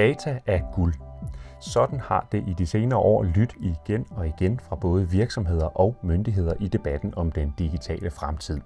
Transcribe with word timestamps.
Data 0.00 0.38
er 0.46 0.60
guld. 0.74 0.94
Sådan 1.60 2.00
har 2.00 2.26
det 2.32 2.44
i 2.48 2.54
de 2.58 2.66
senere 2.66 2.98
år 2.98 3.22
lyttet 3.22 3.56
igen 3.60 4.06
og 4.10 4.26
igen 4.26 4.60
fra 4.60 4.76
både 4.76 5.08
virksomheder 5.08 5.80
og 5.80 5.96
myndigheder 6.02 6.54
i 6.60 6.68
debatten 6.68 7.14
om 7.16 7.32
den 7.32 7.54
digitale 7.58 8.10
fremtid. 8.10 8.60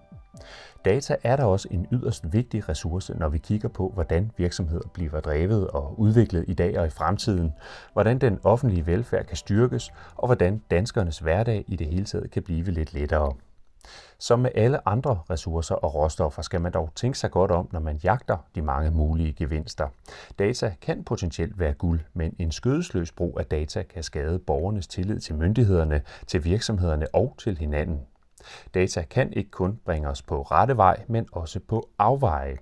Data 0.85 1.17
er 1.23 1.37
da 1.37 1.45
også 1.45 1.69
en 1.71 1.87
yderst 1.93 2.33
vigtig 2.33 2.69
ressource, 2.69 3.19
når 3.19 3.29
vi 3.29 3.39
kigger 3.39 3.69
på, 3.69 3.91
hvordan 3.95 4.31
virksomheder 4.37 4.89
bliver 4.95 5.21
drevet 5.21 5.69
og 5.69 6.01
udviklet 6.01 6.45
i 6.49 6.55
dag 6.55 6.79
og 6.79 6.87
i 6.87 6.91
fremtiden, 6.91 7.53
hvordan 7.93 8.19
den 8.19 8.39
offentlige 8.45 8.87
velfærd 8.87 9.25
kan 9.25 9.37
styrkes, 9.37 9.93
og 10.17 10.29
hvordan 10.29 10.63
danskernes 10.71 11.19
hverdag 11.19 11.65
i 11.69 11.77
det 11.77 11.87
hele 11.87 12.05
taget 12.05 12.31
kan 12.31 12.43
blive 12.43 12.71
lidt 12.71 12.95
lettere. 12.95 13.33
Som 14.19 14.39
med 14.39 14.51
alle 14.55 14.89
andre 14.89 15.21
ressourcer 15.31 15.75
og 15.75 15.95
råstoffer 15.95 16.43
skal 16.43 16.61
man 16.61 16.73
dog 16.73 16.91
tænke 16.95 17.19
sig 17.19 17.31
godt 17.31 17.51
om, 17.51 17.69
når 17.73 17.81
man 17.81 17.97
jagter 18.05 18.37
de 18.55 18.63
mange 18.63 18.91
mulige 18.91 19.33
gevinster. 19.33 19.89
Data 20.39 20.75
kan 20.81 21.05
potentielt 21.05 21.59
være 21.59 21.73
guld, 21.73 22.01
men 22.15 22.37
en 22.39 22.53
skødesløs 22.53 23.13
brug 23.13 23.39
af 23.41 23.47
data 23.47 23.83
kan 23.83 24.03
skade 24.03 24.39
borgernes 24.39 24.87
tillid 24.87 25.21
til 25.21 25.35
myndighederne, 25.35 26.03
til 26.27 26.45
virksomhederne 26.45 27.07
og 27.15 27.35
til 27.39 27.59
hinanden. 27.59 28.01
Data 28.75 29.03
kan 29.03 29.33
ikke 29.33 29.51
kun 29.51 29.81
bringe 29.85 30.09
os 30.09 30.23
på 30.23 30.43
rette 30.43 30.77
vej, 30.77 31.05
men 31.09 31.27
også 31.33 31.61
på 31.69 31.89
afveje. 31.99 32.57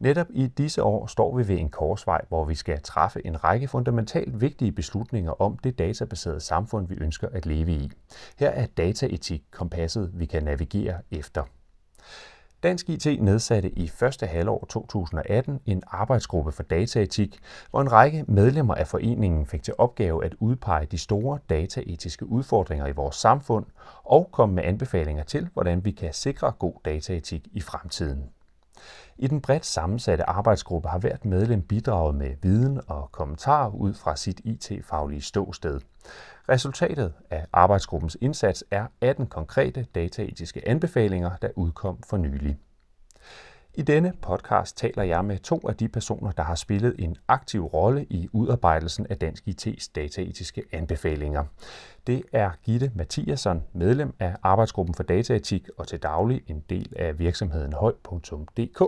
Netop 0.00 0.26
i 0.30 0.46
disse 0.46 0.82
år 0.82 1.06
står 1.06 1.36
vi 1.36 1.48
ved 1.48 1.58
en 1.58 1.68
korsvej, 1.68 2.24
hvor 2.28 2.44
vi 2.44 2.54
skal 2.54 2.82
træffe 2.82 3.26
en 3.26 3.44
række 3.44 3.68
fundamentalt 3.68 4.40
vigtige 4.40 4.72
beslutninger 4.72 5.42
om 5.42 5.58
det 5.58 5.78
databaserede 5.78 6.40
samfund, 6.40 6.88
vi 6.88 6.94
ønsker 6.94 7.28
at 7.32 7.46
leve 7.46 7.72
i. 7.72 7.90
Her 8.38 8.50
er 8.50 8.66
dataetik 8.66 9.42
kompasset, 9.50 10.10
vi 10.14 10.26
kan 10.26 10.44
navigere 10.44 10.94
efter. 11.10 11.44
Dansk 12.62 12.88
IT 12.88 13.22
nedsatte 13.22 13.70
i 13.70 13.88
første 13.88 14.26
halvår 14.26 14.66
2018 14.68 15.60
en 15.66 15.82
arbejdsgruppe 15.86 16.52
for 16.52 16.62
dataetik, 16.62 17.38
hvor 17.70 17.80
en 17.80 17.92
række 17.92 18.24
medlemmer 18.28 18.74
af 18.74 18.86
foreningen 18.86 19.46
fik 19.46 19.62
til 19.62 19.74
opgave 19.78 20.24
at 20.24 20.34
udpege 20.40 20.86
de 20.86 20.98
store 20.98 21.38
dataetiske 21.50 22.26
udfordringer 22.26 22.86
i 22.86 22.92
vores 22.92 23.16
samfund 23.16 23.66
og 24.04 24.28
komme 24.32 24.54
med 24.54 24.64
anbefalinger 24.64 25.22
til, 25.22 25.48
hvordan 25.52 25.84
vi 25.84 25.90
kan 25.90 26.12
sikre 26.12 26.52
god 26.52 26.74
dataetik 26.84 27.48
i 27.52 27.60
fremtiden. 27.60 28.24
I 29.18 29.26
den 29.26 29.40
bredt 29.40 29.66
sammensatte 29.66 30.28
arbejdsgruppe 30.28 30.88
har 30.88 30.98
hvert 30.98 31.24
medlem 31.24 31.62
bidraget 31.62 32.14
med 32.14 32.34
viden 32.42 32.80
og 32.86 33.12
kommentarer 33.12 33.70
ud 33.70 33.94
fra 33.94 34.16
sit 34.16 34.40
IT-faglige 34.44 35.20
ståsted. 35.20 35.80
Resultatet 36.48 37.12
af 37.30 37.46
arbejdsgruppens 37.52 38.16
indsats 38.20 38.64
er 38.70 38.86
18 39.00 39.26
konkrete 39.26 39.86
dataetiske 39.94 40.68
anbefalinger, 40.68 41.30
der 41.42 41.48
udkom 41.56 41.98
for 42.10 42.16
nylig. 42.16 42.58
I 43.78 43.82
denne 43.82 44.12
podcast 44.22 44.76
taler 44.76 45.02
jeg 45.02 45.24
med 45.24 45.38
to 45.38 45.60
af 45.68 45.76
de 45.76 45.88
personer, 45.88 46.32
der 46.32 46.42
har 46.42 46.54
spillet 46.54 46.94
en 46.98 47.16
aktiv 47.28 47.64
rolle 47.64 48.04
i 48.04 48.28
udarbejdelsen 48.32 49.06
af 49.10 49.18
Dansk 49.18 49.44
IT's 49.48 49.90
dataetiske 49.94 50.62
anbefalinger. 50.72 51.44
Det 52.06 52.22
er 52.32 52.50
Gitte 52.64 52.92
Mathiasson, 52.94 53.64
medlem 53.72 54.14
af 54.18 54.36
Arbejdsgruppen 54.42 54.94
for 54.94 55.02
Dataetik 55.02 55.68
og 55.76 55.88
til 55.88 55.98
daglig 55.98 56.42
en 56.46 56.64
del 56.70 56.92
af 56.96 57.18
virksomheden 57.18 57.72
høj.dk, 57.72 58.80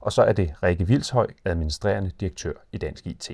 og 0.00 0.12
så 0.12 0.22
er 0.22 0.32
det 0.32 0.54
Rikke 0.62 0.86
Vilshøj, 0.86 1.26
administrerende 1.44 2.10
direktør 2.20 2.52
i 2.72 2.78
Dansk 2.78 3.06
IT. 3.06 3.30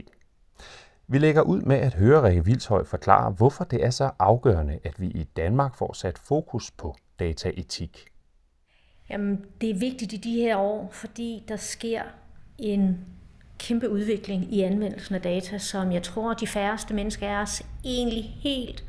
Vi 1.09 1.19
lægger 1.19 1.43
ud 1.43 1.61
med 1.61 1.77
at 1.77 1.95
høre 1.95 2.23
Rikke 2.23 2.45
Vilshøj 2.45 2.85
forklare, 2.85 3.31
hvorfor 3.31 3.65
det 3.65 3.85
er 3.85 3.91
så 3.91 4.11
afgørende, 4.19 4.79
at 4.85 5.01
vi 5.01 5.07
i 5.07 5.25
Danmark 5.25 5.75
får 5.75 5.93
sat 5.93 6.19
fokus 6.19 6.71
på 6.71 6.97
dataetik. 7.19 8.10
Jamen, 9.11 9.45
det 9.61 9.71
er 9.71 9.79
vigtigt 9.79 10.13
i 10.13 10.17
de 10.17 10.33
her 10.33 10.57
år, 10.57 10.91
fordi 10.93 11.43
der 11.49 11.57
sker 11.57 12.03
en 12.59 12.99
kæmpe 13.59 13.91
udvikling 13.91 14.55
i 14.55 14.61
anvendelsen 14.61 15.15
af 15.15 15.23
data, 15.23 15.59
som 15.59 15.93
jeg 15.93 16.03
tror, 16.03 16.35
de 16.35 16.47
færreste 16.47 16.95
mennesker 16.95 17.29
af 17.29 17.43
os 17.43 17.63
egentlig 17.85 18.37
helt 18.41 18.85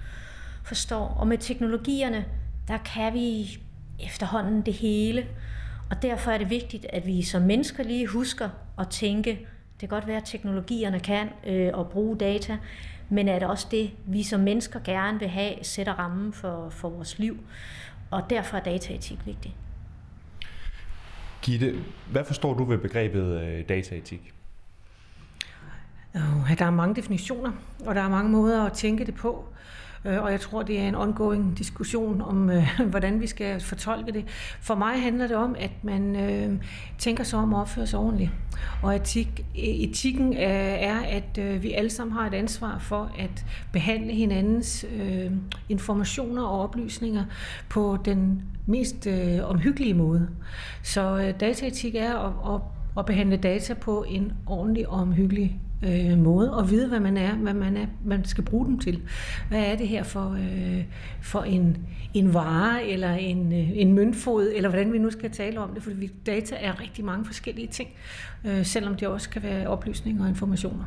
forstår. 0.63 1.07
Og 1.19 1.27
med 1.27 1.37
teknologierne, 1.37 2.25
der 2.67 2.77
kan 2.77 3.13
vi 3.13 3.59
efterhånden 3.99 4.61
det 4.61 4.73
hele. 4.73 5.25
Og 5.89 6.01
derfor 6.01 6.31
er 6.31 6.37
det 6.37 6.49
vigtigt, 6.49 6.85
at 6.89 7.07
vi 7.07 7.21
som 7.21 7.41
mennesker 7.41 7.83
lige 7.83 8.07
husker 8.07 8.49
at 8.79 8.89
tænke, 8.89 9.29
det 9.81 9.89
kan 9.89 9.89
godt 9.89 10.07
være, 10.07 10.17
at 10.17 10.25
teknologierne 10.25 10.99
kan 10.99 11.29
øh, 11.47 11.69
og 11.73 11.89
bruge 11.89 12.17
data, 12.17 12.57
men 13.09 13.27
er 13.27 13.39
det 13.39 13.47
også 13.47 13.67
det, 13.71 13.91
vi 14.05 14.23
som 14.23 14.39
mennesker 14.39 14.79
gerne 14.83 15.19
vil 15.19 15.27
have, 15.27 15.53
sætter 15.61 15.93
rammen 15.93 16.33
for, 16.33 16.69
for 16.69 16.89
vores 16.89 17.19
liv. 17.19 17.37
Og 18.11 18.23
derfor 18.29 18.57
er 18.57 18.63
dataetik 18.63 19.25
vigtigt. 19.25 19.53
Gitte, 21.41 21.75
hvad 22.11 22.25
forstår 22.25 22.53
du 22.53 22.63
ved 22.63 22.77
begrebet 22.77 23.41
øh, 23.41 23.69
dataetik? 23.69 24.33
Der 26.59 26.65
er 26.65 26.71
mange 26.71 26.95
definitioner, 26.95 27.51
og 27.85 27.95
der 27.95 28.01
er 28.01 28.09
mange 28.09 28.31
måder 28.31 28.63
at 28.63 28.73
tænke 28.73 29.05
det 29.05 29.15
på. 29.15 29.45
Øh, 30.05 30.23
og 30.23 30.31
jeg 30.31 30.41
tror, 30.41 30.63
det 30.63 30.79
er 30.79 30.87
en 30.87 30.95
ongoing 30.95 31.57
diskussion 31.57 32.21
om, 32.21 32.49
øh, 32.49 32.79
hvordan 32.89 33.21
vi 33.21 33.27
skal 33.27 33.61
fortolke 33.61 34.11
det. 34.11 34.25
For 34.61 34.75
mig 34.75 35.01
handler 35.01 35.27
det 35.27 35.37
om, 35.37 35.55
at 35.59 35.71
man 35.83 36.15
øh, 36.15 36.59
tænker 36.97 37.23
sig 37.23 37.39
om 37.39 37.53
at 37.53 37.59
opføre 37.59 37.87
sig 37.87 37.99
ordentligt. 37.99 38.31
Og 38.83 38.95
etik, 38.95 39.45
e, 39.55 39.83
etikken 39.83 40.33
øh, 40.33 40.39
er, 40.39 40.99
at 40.99 41.37
øh, 41.37 41.63
vi 41.63 41.71
alle 41.71 41.89
sammen 41.89 42.17
har 42.17 42.27
et 42.27 42.33
ansvar 42.33 42.79
for 42.79 43.11
at 43.19 43.45
behandle 43.73 44.13
hinandens 44.13 44.85
øh, 44.95 45.31
informationer 45.69 46.43
og 46.43 46.61
oplysninger 46.61 47.25
på 47.69 47.97
den 48.05 48.43
mest 48.65 49.07
omhyggelige 49.43 49.93
måde. 49.93 50.29
Så 50.83 51.33
dataetik 51.39 51.95
er 51.95 52.15
at, 52.15 52.55
at, 52.55 52.61
at 52.97 53.05
behandle 53.05 53.37
data 53.37 53.73
på 53.73 54.05
en 54.07 54.33
ordentlig 54.45 54.87
og 54.87 54.99
omhyggelig 54.99 55.59
øh, 55.83 56.17
måde 56.17 56.53
og 56.53 56.71
vide, 56.71 56.87
hvad 56.87 56.99
man 56.99 57.17
er, 57.17 57.35
hvad 57.35 57.53
man 57.53 57.77
er, 57.77 57.85
man 58.05 58.25
skal 58.25 58.43
bruge 58.43 58.65
dem 58.65 58.79
til. 58.79 59.01
Hvad 59.49 59.59
er 59.59 59.75
det 59.75 59.87
her 59.87 60.03
for, 60.03 60.31
øh, 60.31 60.83
for 61.21 61.41
en, 61.41 61.77
en 62.13 62.33
vare 62.33 62.87
eller 62.87 63.13
en, 63.13 63.53
øh, 63.53 63.69
en 63.73 63.93
møntfod, 63.93 64.51
eller 64.55 64.69
hvordan 64.69 64.93
vi 64.93 64.97
nu 64.97 65.11
skal 65.11 65.31
tale 65.31 65.59
om 65.59 65.73
det, 65.73 65.83
for 65.83 65.91
data 66.25 66.55
er 66.59 66.81
rigtig 66.81 67.05
mange 67.05 67.25
forskellige 67.25 67.67
ting, 67.67 67.89
øh, 68.45 68.65
selvom 68.65 68.95
det 68.95 69.07
også 69.07 69.29
kan 69.29 69.43
være 69.43 69.67
oplysninger 69.67 70.23
og 70.23 70.29
informationer. 70.29 70.85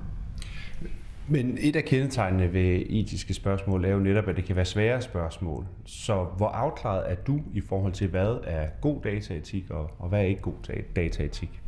Men 1.28 1.59
et 1.61 1.76
af 1.76 1.84
kendetegnene 1.84 2.53
ved 2.53 2.82
etiske 2.88 3.34
spørgsmål 3.34 3.84
er 3.84 3.88
jo 3.88 3.99
netop, 3.99 4.28
at 4.28 4.37
det 4.37 4.44
kan 4.44 4.56
være 4.56 4.65
svære 4.65 5.03
spørgsmål. 5.03 5.66
Så 5.84 6.26
hvor 6.37 6.49
afklaret 6.49 7.11
er 7.11 7.15
du 7.15 7.41
i 7.55 7.61
forhold 7.61 7.93
til, 7.93 8.09
hvad 8.09 8.37
er 8.44 8.66
god 8.81 9.00
dataetik, 9.05 9.71
og, 9.71 9.91
og 9.99 10.09
hvad 10.09 10.21
er 10.21 10.25
ikke 10.25 10.41
god 10.41 10.55
dataetik? 10.97 11.64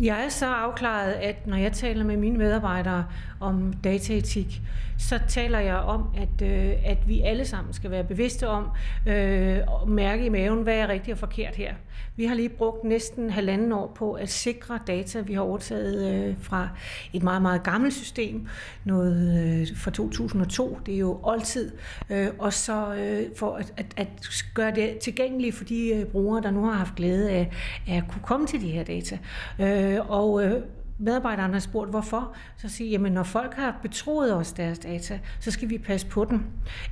Jeg 0.00 0.24
er 0.24 0.28
så 0.28 0.46
afklaret, 0.46 1.12
at 1.12 1.46
når 1.46 1.56
jeg 1.56 1.72
taler 1.72 2.04
med 2.04 2.16
mine 2.16 2.38
medarbejdere 2.38 3.06
om 3.40 3.72
dataetik, 3.72 4.60
så 4.98 5.20
taler 5.28 5.58
jeg 5.58 5.76
om, 5.76 6.08
at, 6.16 6.42
øh, 6.42 6.72
at 6.84 7.08
vi 7.08 7.20
alle 7.20 7.44
sammen 7.44 7.74
skal 7.74 7.90
være 7.90 8.04
bevidste 8.04 8.48
om 8.48 8.64
øh, 9.06 9.56
at 9.56 9.88
mærke 9.88 10.26
i 10.26 10.28
maven, 10.28 10.62
hvad 10.62 10.78
er 10.78 10.88
rigtigt 10.88 11.12
og 11.12 11.18
forkert 11.18 11.56
her. 11.56 11.74
Vi 12.16 12.24
har 12.24 12.34
lige 12.34 12.48
brugt 12.48 12.84
næsten 12.84 13.30
halvanden 13.30 13.72
år 13.72 13.92
på 13.94 14.12
at 14.12 14.28
sikre 14.28 14.78
data, 14.86 15.20
vi 15.20 15.34
har 15.34 15.40
overtaget 15.40 16.14
øh, 16.14 16.34
fra 16.40 16.68
et 17.12 17.22
meget, 17.22 17.42
meget 17.42 17.62
gammelt 17.62 17.94
system, 17.94 18.46
noget 18.84 19.44
øh, 19.60 19.76
fra 19.76 19.90
2002, 19.90 20.78
det 20.86 20.94
er 20.94 20.98
jo 20.98 21.20
oldtid, 21.22 21.72
øh, 22.10 22.28
og 22.38 22.52
så 22.52 22.94
øh, 22.94 23.22
for 23.36 23.54
at, 23.54 23.72
at, 23.76 23.86
at 23.96 24.08
gøre 24.54 24.74
det 24.74 24.98
tilgængeligt 24.98 25.54
for 25.54 25.64
de 25.64 25.94
øh, 25.94 26.04
brugere, 26.04 26.42
der 26.42 26.50
nu 26.50 26.64
har 26.64 26.72
haft 26.72 26.94
glæde 26.94 27.30
af, 27.30 27.50
af 27.88 27.96
at 27.96 28.04
kunne 28.08 28.22
komme 28.22 28.46
til 28.46 28.60
de 28.60 28.70
her 28.70 28.84
data. 28.84 29.18
Øh, 29.58 29.85
Øh, 29.86 30.10
og 30.10 30.44
øh, 30.44 30.62
medarbejderne 30.98 31.52
har 31.52 31.60
spurgt, 31.60 31.90
hvorfor, 31.90 32.36
så 32.56 32.68
siger 32.68 32.90
jamen 32.90 33.12
når 33.12 33.22
folk 33.22 33.54
har 33.54 33.78
betroet 33.82 34.34
os 34.34 34.52
deres 34.52 34.78
data, 34.78 35.18
så 35.40 35.50
skal 35.50 35.70
vi 35.70 35.78
passe 35.78 36.06
på 36.06 36.24
dem. 36.24 36.40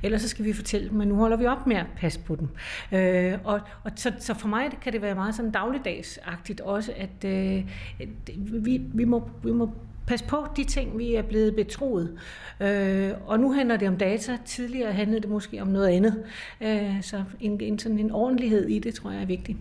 Ellers 0.03 0.21
så 0.21 0.29
skal 0.29 0.45
vi 0.45 0.53
fortælle 0.53 0.89
dem, 0.89 1.01
at 1.01 1.07
nu 1.07 1.15
holder 1.15 1.37
vi 1.37 1.45
op 1.45 1.67
med 1.67 1.75
at 1.75 1.85
passe 1.97 2.19
på 2.19 2.35
dem. 2.35 2.49
Øh, 2.99 3.37
og, 3.43 3.59
og 3.83 3.91
så, 3.95 4.11
så 4.19 4.33
for 4.33 4.47
mig 4.47 4.69
kan 4.81 4.93
det 4.93 5.01
være 5.01 5.15
meget 5.15 5.35
sådan 5.35 5.51
dagligdagsagtigt 5.51 6.61
også, 6.61 6.93
at 6.97 7.25
øh, 7.25 7.63
vi, 8.37 8.81
vi, 8.93 9.05
må, 9.05 9.29
vi 9.43 9.51
må 9.51 9.71
passe 10.07 10.25
på 10.25 10.47
de 10.57 10.63
ting, 10.63 10.97
vi 10.97 11.15
er 11.15 11.21
blevet 11.21 11.55
betroet. 11.55 12.19
Øh, 12.59 13.11
og 13.25 13.39
nu 13.39 13.51
handler 13.51 13.77
det 13.77 13.87
om 13.87 13.97
data. 13.97 14.37
Tidligere 14.45 14.91
handlede 14.91 15.21
det 15.21 15.29
måske 15.29 15.61
om 15.61 15.67
noget 15.67 15.87
andet. 15.87 16.23
Øh, 16.61 17.01
så 17.01 17.23
en, 17.39 17.61
en, 17.61 17.79
sådan 17.79 17.99
en 17.99 18.11
ordentlighed 18.11 18.67
i 18.67 18.79
det, 18.79 18.93
tror 18.93 19.11
jeg 19.11 19.21
er 19.21 19.25
vigtigt. 19.25 19.57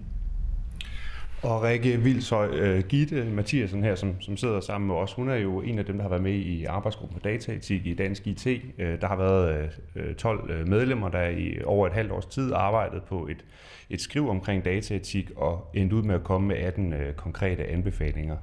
Og 1.45 1.63
Rikke 1.63 1.97
Vilshøj, 1.97 2.49
uh, 2.49 2.55
øh, 2.59 2.83
Gitte 2.89 3.25
Mathiasen 3.25 3.83
her, 3.83 3.95
som, 3.95 4.21
som 4.21 4.37
sidder 4.37 4.61
sammen 4.61 4.89
med 4.89 4.95
os, 4.95 5.13
hun 5.13 5.29
er 5.29 5.37
jo 5.37 5.61
en 5.61 5.79
af 5.79 5.85
dem, 5.85 5.97
der 5.97 6.03
har 6.03 6.09
været 6.09 6.23
med 6.23 6.33
i 6.33 6.65
arbejdsgruppen 6.65 7.21
for 7.21 7.29
dataetik 7.29 7.87
i 7.87 7.95
Dansk 7.95 8.27
IT. 8.27 8.47
Uh, 8.47 8.53
øh, 8.79 9.01
der 9.01 9.07
har 9.07 9.17
været 9.17 9.71
øh, 9.97 10.09
uh, 10.09 10.15
12 10.15 10.69
medlemmer, 10.69 11.09
der 11.09 11.29
i 11.29 11.59
over 11.65 11.87
et 11.87 11.93
halvt 11.93 12.13
års 12.13 12.27
tid 12.27 12.53
arbejdet 12.55 13.03
på 13.03 13.27
et, 13.27 13.45
et 13.91 14.01
skriv 14.01 14.29
omkring 14.29 14.65
dataetik 14.65 15.31
og 15.37 15.71
endt 15.75 15.93
ud 15.93 16.03
med 16.03 16.15
at 16.15 16.25
komme 16.25 16.49
med 16.49 16.57
18 16.57 16.93
uh, 16.93 16.99
konkrete 17.17 17.67
anbefalinger. 17.67 18.37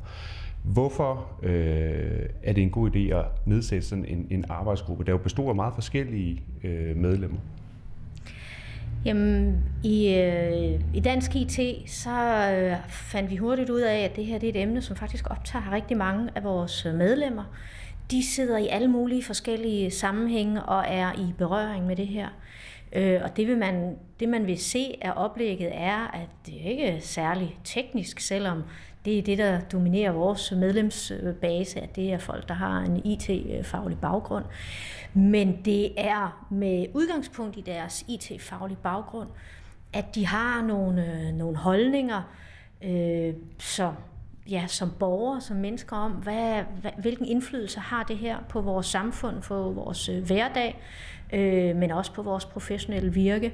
Hvorfor 0.64 1.32
uh, 1.44 1.50
er 2.44 2.54
det 2.54 2.64
en 2.64 2.70
god 2.70 2.96
idé 2.96 3.16
at 3.16 3.26
nedsætte 3.46 3.88
sådan 3.88 4.06
en, 4.06 4.28
en 4.30 4.46
arbejdsgruppe, 4.50 5.04
der 5.04 5.12
jo 5.12 5.18
består 5.18 5.50
af 5.50 5.56
meget 5.56 5.74
forskellige 5.74 6.42
uh, 6.64 6.98
medlemmer? 6.98 7.40
Jamen, 9.06 9.64
i, 9.84 10.14
øh, 10.14 10.80
i 10.94 11.00
dansk 11.00 11.36
IT, 11.36 11.60
så 11.90 12.10
øh, 12.52 12.90
fandt 12.90 13.32
vi 13.32 13.36
hurtigt 13.36 13.70
ud 13.70 13.80
af, 13.80 14.00
at 14.00 14.16
det 14.16 14.26
her 14.26 14.40
det 14.40 14.50
er 14.50 14.54
et 14.54 14.62
emne, 14.62 14.82
som 14.82 14.96
faktisk 14.96 15.32
optager 15.32 15.72
rigtig 15.72 15.98
mange 15.98 16.30
af 16.36 16.44
vores 16.44 16.86
øh, 16.86 16.94
medlemmer. 16.94 17.44
De 18.12 18.26
sidder 18.26 18.58
i 18.58 18.68
alle 18.68 18.88
mulige 18.88 19.24
forskellige 19.24 19.92
sammenhænge 19.92 20.64
og 20.64 20.86
er 20.88 21.14
i 21.14 21.34
berøring 21.38 21.86
med 21.86 21.96
det 21.96 22.08
her. 22.08 22.28
Øh, 22.94 23.20
og 23.24 23.38
det, 23.38 23.48
vil 23.48 23.58
man, 23.58 23.96
det, 24.20 24.30
man 24.30 24.48
vil 24.48 24.58
se 24.58 24.98
af 25.02 25.14
oplægget, 25.16 25.70
er, 25.74 26.12
at 26.14 26.30
det 26.46 26.54
ikke 26.54 26.84
er 26.84 27.00
særlig 27.00 27.58
teknisk, 27.64 28.20
selvom 28.20 28.64
det 29.06 29.18
er 29.18 29.22
det, 29.22 29.38
der 29.38 29.60
dominerer 29.60 30.12
vores 30.12 30.52
medlemsbase, 30.52 31.80
at 31.80 31.96
det 31.96 32.14
er 32.14 32.18
folk, 32.18 32.48
der 32.48 32.54
har 32.54 32.80
en 32.80 33.02
IT-faglig 33.06 33.98
baggrund. 33.98 34.46
Men 35.14 35.66
det 35.66 35.92
er 35.98 36.46
med 36.50 36.86
udgangspunkt 36.94 37.58
i 37.58 37.62
deres 37.62 38.06
IT-faglige 38.08 38.78
baggrund, 38.84 39.30
at 39.94 40.16
de 40.16 40.28
har 40.28 40.62
nogle, 40.62 41.06
øh, 41.06 41.34
nogle 41.34 41.58
holdninger, 41.58 42.22
øh, 42.84 43.34
så, 43.60 43.94
ja, 44.50 44.68
som 44.68 44.92
borgere, 45.00 45.42
som 45.42 45.58
mennesker 45.58 45.96
om, 45.96 46.12
hvad, 46.12 46.64
hvad, 46.82 46.92
hvilken 46.98 47.26
indflydelse 47.26 47.80
har 47.80 48.04
det 48.04 48.18
her 48.18 48.38
på 48.50 48.62
vores 48.62 48.88
samfund, 48.88 49.42
på 49.42 49.72
vores 49.72 50.10
øh, 50.10 50.24
hverdag, 50.24 50.82
øh, 51.34 51.76
men 51.76 51.92
også 51.92 52.14
på 52.14 52.22
vores 52.22 52.46
professionelle 52.46 53.14
virke, 53.14 53.54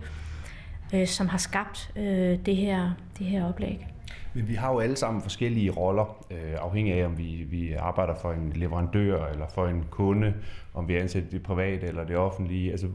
øh, 0.94 1.08
som 1.08 1.28
har 1.28 1.38
skabt 1.38 1.92
øh, 1.96 2.40
det, 2.46 2.56
her, 2.56 2.92
det 3.18 3.26
her 3.26 3.46
oplæg. 3.46 3.97
Men 4.34 4.48
vi 4.48 4.54
har 4.54 4.72
jo 4.72 4.80
alle 4.80 4.96
sammen 4.96 5.22
forskellige 5.22 5.72
roller, 5.72 6.26
øh, 6.32 6.54
afhængig 6.58 6.94
af 6.94 7.06
om 7.06 7.18
vi, 7.18 7.46
vi 7.50 7.74
arbejder 7.74 8.16
for 8.16 8.32
en 8.32 8.54
leverandør 8.56 9.26
eller 9.26 9.48
for 9.54 9.68
en 9.68 9.86
kunde, 9.90 10.34
om 10.74 10.88
vi 10.88 10.96
er 10.96 11.02
ansat 11.02 11.24
i 11.24 11.28
det 11.32 11.44
private 11.44 11.88
eller 11.88 12.04
det 12.04 12.18
offentlige, 12.18 12.72
altså 12.72 12.88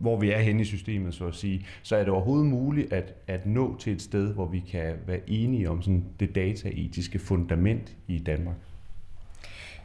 hvor 0.00 0.20
vi 0.20 0.30
er 0.30 0.38
henne 0.38 0.62
i 0.62 0.64
systemet, 0.64 1.14
så 1.14 1.26
at 1.26 1.34
sige, 1.34 1.66
så 1.82 1.96
er 1.96 2.04
det 2.04 2.08
overhovedet 2.08 2.46
muligt 2.46 2.92
at, 2.92 3.14
at 3.26 3.46
nå 3.46 3.76
til 3.78 3.92
et 3.92 4.02
sted, 4.02 4.34
hvor 4.34 4.46
vi 4.46 4.60
kan 4.70 4.94
være 5.06 5.20
enige 5.26 5.70
om 5.70 5.82
sådan 5.82 6.04
det 6.20 6.34
dataetiske 6.34 7.18
fundament 7.18 7.96
i 8.06 8.18
Danmark. 8.18 8.56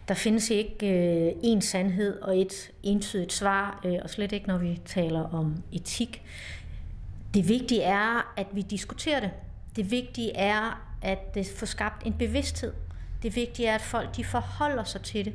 Der 0.07 0.13
findes 0.13 0.49
ikke 0.49 0.87
øh, 0.87 1.33
en 1.43 1.61
sandhed 1.61 2.19
og 2.19 2.39
et 2.39 2.71
entydigt 2.83 3.33
svar, 3.33 3.81
øh, 3.85 3.97
og 4.03 4.09
slet 4.09 4.31
ikke 4.31 4.47
når 4.47 4.57
vi 4.57 4.79
taler 4.85 5.21
om 5.21 5.63
etik. 5.71 6.23
Det 7.33 7.49
vigtige 7.49 7.81
er, 7.81 8.33
at 8.37 8.47
vi 8.53 8.61
diskuterer 8.61 9.19
det. 9.19 9.31
Det 9.75 9.91
vigtige 9.91 10.35
er, 10.35 10.90
at 11.01 11.35
det 11.35 11.47
får 11.57 11.65
skabt 11.65 12.03
en 12.05 12.13
bevidsthed. 12.13 12.73
Det 13.23 13.35
vigtige 13.35 13.67
er, 13.67 13.75
at 13.75 13.81
folk 13.81 14.15
de 14.15 14.23
forholder 14.25 14.83
sig 14.83 15.01
til 15.01 15.25
det. 15.25 15.33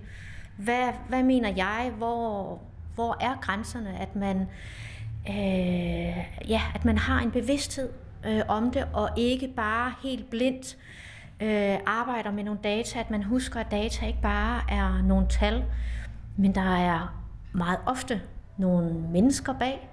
Hvad, 0.57 0.93
hvad 1.09 1.23
mener 1.23 1.53
jeg? 1.57 1.93
Hvor, 1.97 2.59
hvor 2.95 3.17
er 3.21 3.39
grænserne? 3.41 3.99
At 4.01 4.17
man, 4.17 4.41
øh, 5.29 6.49
ja, 6.51 6.63
at 6.75 6.85
man 6.85 6.99
har 6.99 7.21
en 7.21 7.31
bevidsthed 7.31 7.89
øh, 8.27 8.43
om 8.49 8.71
det, 8.71 8.89
og 8.93 9.11
ikke 9.17 9.49
bare 9.49 9.93
helt 10.03 10.31
blindt 10.31 10.77
øh, 11.41 11.79
arbejder 11.87 12.31
med 12.31 12.45
nogle 12.45 12.61
data. 12.65 13.01
At 13.01 13.11
man 13.11 13.23
husker, 13.23 13.61
at 13.61 13.71
data 13.71 14.07
ikke 14.07 14.23
bare 14.23 14.61
er 14.69 15.03
nogle 15.03 15.27
tal, 15.29 15.65
men 16.37 16.55
der 16.55 16.77
er 16.77 17.23
meget 17.53 17.79
ofte 17.87 18.23
nogle 18.57 18.93
mennesker 18.93 19.53
bag, 19.53 19.89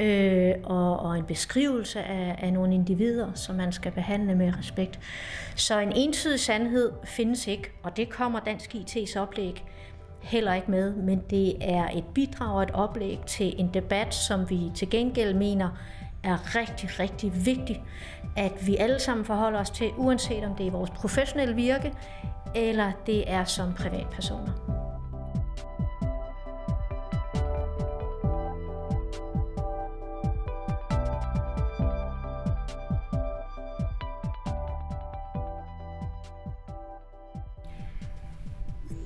øh, 0.00 0.54
og, 0.64 1.00
og 1.00 1.18
en 1.18 1.24
beskrivelse 1.24 2.02
af, 2.02 2.36
af 2.38 2.52
nogle 2.52 2.74
individer, 2.74 3.32
som 3.34 3.54
man 3.54 3.72
skal 3.72 3.92
behandle 3.92 4.34
med 4.34 4.52
respekt. 4.58 5.00
Så 5.54 5.78
en 5.78 5.92
entydig 5.92 6.40
sandhed 6.40 6.92
findes 7.04 7.46
ikke, 7.46 7.70
og 7.82 7.96
det 7.96 8.08
kommer 8.08 8.40
Dansk 8.40 8.74
IT's 8.74 9.18
oplæg 9.18 9.64
heller 10.20 10.54
ikke 10.54 10.70
med, 10.70 10.94
men 10.94 11.22
det 11.30 11.54
er 11.60 11.88
et 11.94 12.04
bidrag 12.14 12.56
og 12.56 12.62
et 12.62 12.70
oplæg 12.70 13.18
til 13.26 13.54
en 13.60 13.70
debat, 13.74 14.14
som 14.14 14.50
vi 14.50 14.60
til 14.74 14.90
gengæld 14.90 15.34
mener 15.34 15.68
er 16.24 16.56
rigtig, 16.56 17.00
rigtig 17.00 17.46
vigtigt, 17.46 17.80
at 18.36 18.66
vi 18.66 18.76
alle 18.76 18.98
sammen 18.98 19.26
forholder 19.26 19.60
os 19.60 19.70
til, 19.70 19.90
uanset 19.96 20.44
om 20.44 20.54
det 20.54 20.66
er 20.66 20.70
vores 20.70 20.90
professionelle 20.90 21.54
virke, 21.54 21.92
eller 22.54 22.92
det 23.06 23.32
er 23.32 23.44
som 23.44 23.74
privatpersoner. 23.74 24.79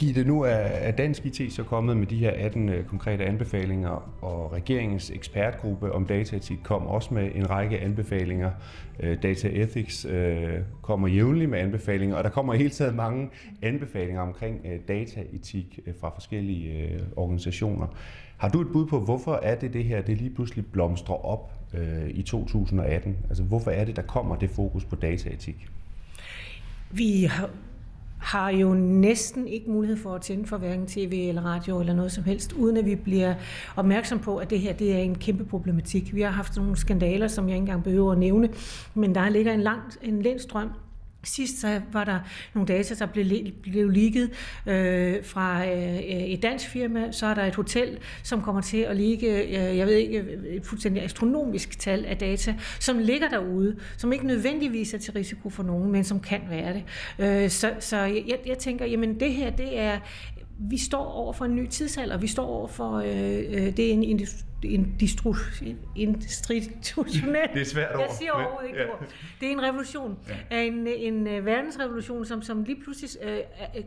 Gitte, 0.05 0.25
nu 0.25 0.43
er 0.43 0.91
Dansk 0.91 1.27
IT 1.27 1.53
så 1.53 1.63
kommet 1.63 1.97
med 1.97 2.07
de 2.07 2.17
her 2.17 2.31
18 2.31 2.69
øh, 2.69 2.85
konkrete 2.85 3.25
anbefalinger, 3.25 4.13
og 4.23 4.53
regeringens 4.53 5.11
ekspertgruppe 5.11 5.93
om 5.93 6.07
dataetik 6.07 6.59
kom 6.63 6.87
også 6.87 7.15
med 7.15 7.31
en 7.35 7.51
række 7.51 7.81
anbefalinger. 7.81 8.51
Øh, 9.01 9.23
Data 9.23 9.49
Ethics 9.53 10.05
øh, 10.05 10.59
kommer 10.83 11.09
jævnligt 11.09 11.51
med 11.51 11.59
anbefalinger, 11.59 12.17
og 12.17 12.25
der 12.25 12.31
kommer 12.31 12.55
hele 12.55 12.71
tiden 12.71 12.97
mange 12.97 13.31
anbefalinger 13.63 14.23
omkring 14.23 14.67
dataetik 14.89 15.81
fra 16.01 16.11
forskellige 16.15 17.01
organisationer. 17.17 17.87
Har 18.37 18.49
du 18.49 18.61
et 18.61 18.69
bud 18.73 18.87
på, 18.87 19.01
hvorfor 19.01 19.41
er 19.43 19.55
det 19.55 19.73
det 19.73 19.85
her, 19.85 20.03
det 20.03 20.17
lige 20.17 20.31
pludselig 20.31 20.67
blomstrer 20.67 21.27
op 21.27 21.53
i 22.11 22.23
2018? 22.23 23.17
Altså 23.29 23.43
hvorfor 23.43 23.71
er 23.71 23.85
det, 23.85 23.97
der 23.97 24.03
kommer 24.03 24.37
det 24.37 24.51
fokus 24.51 24.85
på 24.85 24.97
dataetik? 24.97 25.69
Vi 26.91 27.25
har 27.25 27.51
har 28.25 28.51
jo 28.51 28.75
næsten 28.75 29.49
ikke 29.49 29.71
mulighed 29.71 29.97
for 29.97 30.15
at 30.15 30.23
tænde 30.23 30.47
for 30.47 30.57
hverken 30.57 30.87
tv 30.87 31.25
eller 31.29 31.43
radio 31.43 31.81
eller 31.81 31.95
noget 31.95 32.13
som 32.13 32.25
helst, 32.25 32.53
uden 32.53 32.77
at 32.77 32.87
vi 32.87 32.95
bliver 32.95 33.35
opmærksom 33.77 34.19
på, 34.19 34.37
at 34.37 34.51
det 34.51 34.61
her 34.61 34.73
det 34.73 34.93
er 34.93 34.99
en 34.99 35.15
kæmpe 35.15 35.45
problematik. 35.45 36.15
Vi 36.15 36.21
har 36.21 36.31
haft 36.31 36.57
nogle 36.57 36.77
skandaler, 36.77 37.29
som 37.29 37.49
jeg 37.49 37.57
ikke 37.57 37.63
engang 37.63 37.85
behøver 37.85 38.13
at 38.13 38.19
nævne, 38.19 38.49
men 38.95 39.15
der 39.15 39.29
ligger 39.29 39.53
en 39.53 39.61
lang 39.61 39.81
en 40.03 40.23
lændstrøm 40.23 40.69
Sidst 41.25 41.61
så 41.61 41.81
var 41.93 42.05
der 42.05 42.19
nogle 42.55 42.67
data, 42.67 42.95
der 42.95 43.07
blev, 43.07 43.53
blev 43.63 43.91
ligget 43.91 44.31
øh, 44.67 45.25
fra 45.25 45.67
øh, 45.67 45.99
et 45.99 46.43
dansk 46.43 46.69
firma. 46.69 47.13
Så 47.13 47.27
er 47.27 47.35
der 47.35 47.45
et 47.45 47.55
hotel, 47.55 47.99
som 48.23 48.43
kommer 48.43 48.61
til 48.63 48.79
at 48.79 48.97
ligge, 48.97 49.43
øh, 49.43 49.77
jeg 49.77 49.87
ved 49.87 49.95
ikke, 49.95 50.19
øh, 50.19 50.45
et 50.45 50.67
fuldstændig 50.67 51.03
astronomisk 51.03 51.79
tal 51.79 52.05
af 52.05 52.17
data, 52.17 52.55
som 52.81 52.99
ligger 52.99 53.29
derude, 53.29 53.77
som 53.97 54.13
ikke 54.13 54.27
nødvendigvis 54.27 54.95
er 54.95 54.99
til 54.99 55.13
risiko 55.13 55.51
for 55.51 55.63
nogen, 55.63 55.93
men 55.93 56.05
som 56.05 56.21
kan 56.21 56.41
være 56.51 56.75
det. 56.75 56.85
Øh, 57.19 57.51
så 57.51 57.73
så 57.81 57.97
jeg, 57.97 58.39
jeg 58.47 58.59
tænker, 58.59 58.87
jamen 58.87 59.21
det 59.21 59.33
her, 59.33 59.51
det 59.51 59.79
er, 59.81 59.99
vi 60.59 60.79
står 60.79 61.05
over 61.05 61.33
for 61.33 61.45
en 61.45 61.55
ny 61.55 61.69
tidsalder. 61.69 62.19
Vi 62.19 62.27
står 62.27 62.47
over 62.47 62.69
for, 62.69 62.97
øh, 62.97 63.45
øh 63.49 63.77
det 63.77 63.89
er 63.89 63.93
en 63.93 64.27
en 64.65 64.95
institutionel... 65.97 67.49
Det 67.55 67.61
er 67.61 67.65
svært 67.65 67.95
ord. 67.95 68.01
Jeg 68.01 68.09
siger 68.19 68.33
overhovedet 68.33 68.69
ikke 68.69 68.81
ja. 68.81 68.89
ord. 68.89 69.05
Det 69.41 69.49
er 69.49 69.53
en 69.53 69.63
revolution. 69.63 70.17
Ja. 70.51 70.63
En, 70.63 70.87
en 70.87 71.27
øh, 71.27 71.47
verdensrevolution, 71.47 72.25
som, 72.25 72.43
som 72.43 72.65
lige 72.65 72.81
pludselig 72.83 73.11
øh, 73.23 73.39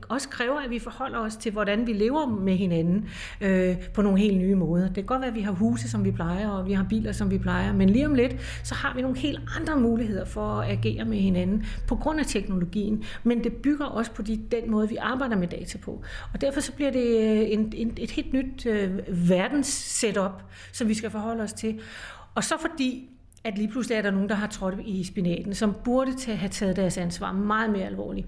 også 0.09 0.29
kræver, 0.29 0.59
at 0.59 0.69
vi 0.69 0.79
forholder 0.79 1.19
os 1.19 1.35
til, 1.35 1.51
hvordan 1.51 1.87
vi 1.87 1.93
lever 1.93 2.25
med 2.25 2.55
hinanden 2.55 3.09
øh, 3.41 3.75
på 3.93 4.01
nogle 4.01 4.19
helt 4.19 4.37
nye 4.37 4.55
måder. 4.55 4.85
Det 4.85 4.95
kan 4.95 5.05
godt 5.05 5.21
være, 5.21 5.29
at 5.29 5.35
vi 5.35 5.41
har 5.41 5.51
huse, 5.51 5.89
som 5.89 6.05
vi 6.05 6.11
plejer, 6.11 6.49
og 6.49 6.67
vi 6.67 6.73
har 6.73 6.85
biler, 6.89 7.11
som 7.11 7.31
vi 7.31 7.37
plejer, 7.37 7.73
men 7.73 7.89
lige 7.89 8.05
om 8.05 8.13
lidt, 8.13 8.61
så 8.63 8.75
har 8.75 8.93
vi 8.95 9.01
nogle 9.01 9.17
helt 9.17 9.39
andre 9.59 9.79
muligheder 9.79 10.25
for 10.25 10.47
at 10.47 10.71
agere 10.71 11.05
med 11.05 11.17
hinanden 11.17 11.65
på 11.87 11.95
grund 11.95 12.19
af 12.19 12.25
teknologien, 12.25 13.03
men 13.23 13.43
det 13.43 13.53
bygger 13.53 13.85
også 13.85 14.11
på 14.11 14.21
de, 14.21 14.41
den 14.51 14.71
måde, 14.71 14.89
vi 14.89 14.95
arbejder 14.95 15.35
med 15.35 15.47
data 15.47 15.77
på. 15.77 16.03
Og 16.33 16.41
derfor 16.41 16.59
så 16.59 16.73
bliver 16.73 16.91
det 16.91 17.05
øh, 17.05 17.51
en, 17.51 17.73
en, 17.75 17.93
et 17.97 18.11
helt 18.11 18.33
nyt 18.33 18.65
øh, 18.65 18.99
verdens 19.29 19.67
setup, 19.67 20.43
som 20.71 20.87
vi 20.87 20.93
skal 20.93 21.09
forholde 21.09 21.43
os 21.43 21.53
til. 21.53 21.79
Og 22.35 22.43
så 22.43 22.55
fordi 22.61 23.09
at 23.43 23.57
lige 23.57 23.67
pludselig 23.67 23.95
er 23.95 24.01
der 24.01 24.11
nogen, 24.11 24.29
der 24.29 24.35
har 24.35 24.47
trådt 24.47 24.75
i 24.85 25.03
spinaten, 25.03 25.55
som 25.55 25.75
burde 25.83 26.15
til 26.15 26.31
at 26.31 26.37
have 26.37 26.49
taget 26.49 26.75
deres 26.75 26.97
ansvar 26.97 27.31
meget 27.31 27.69
mere 27.69 27.85
alvorligt. 27.85 28.27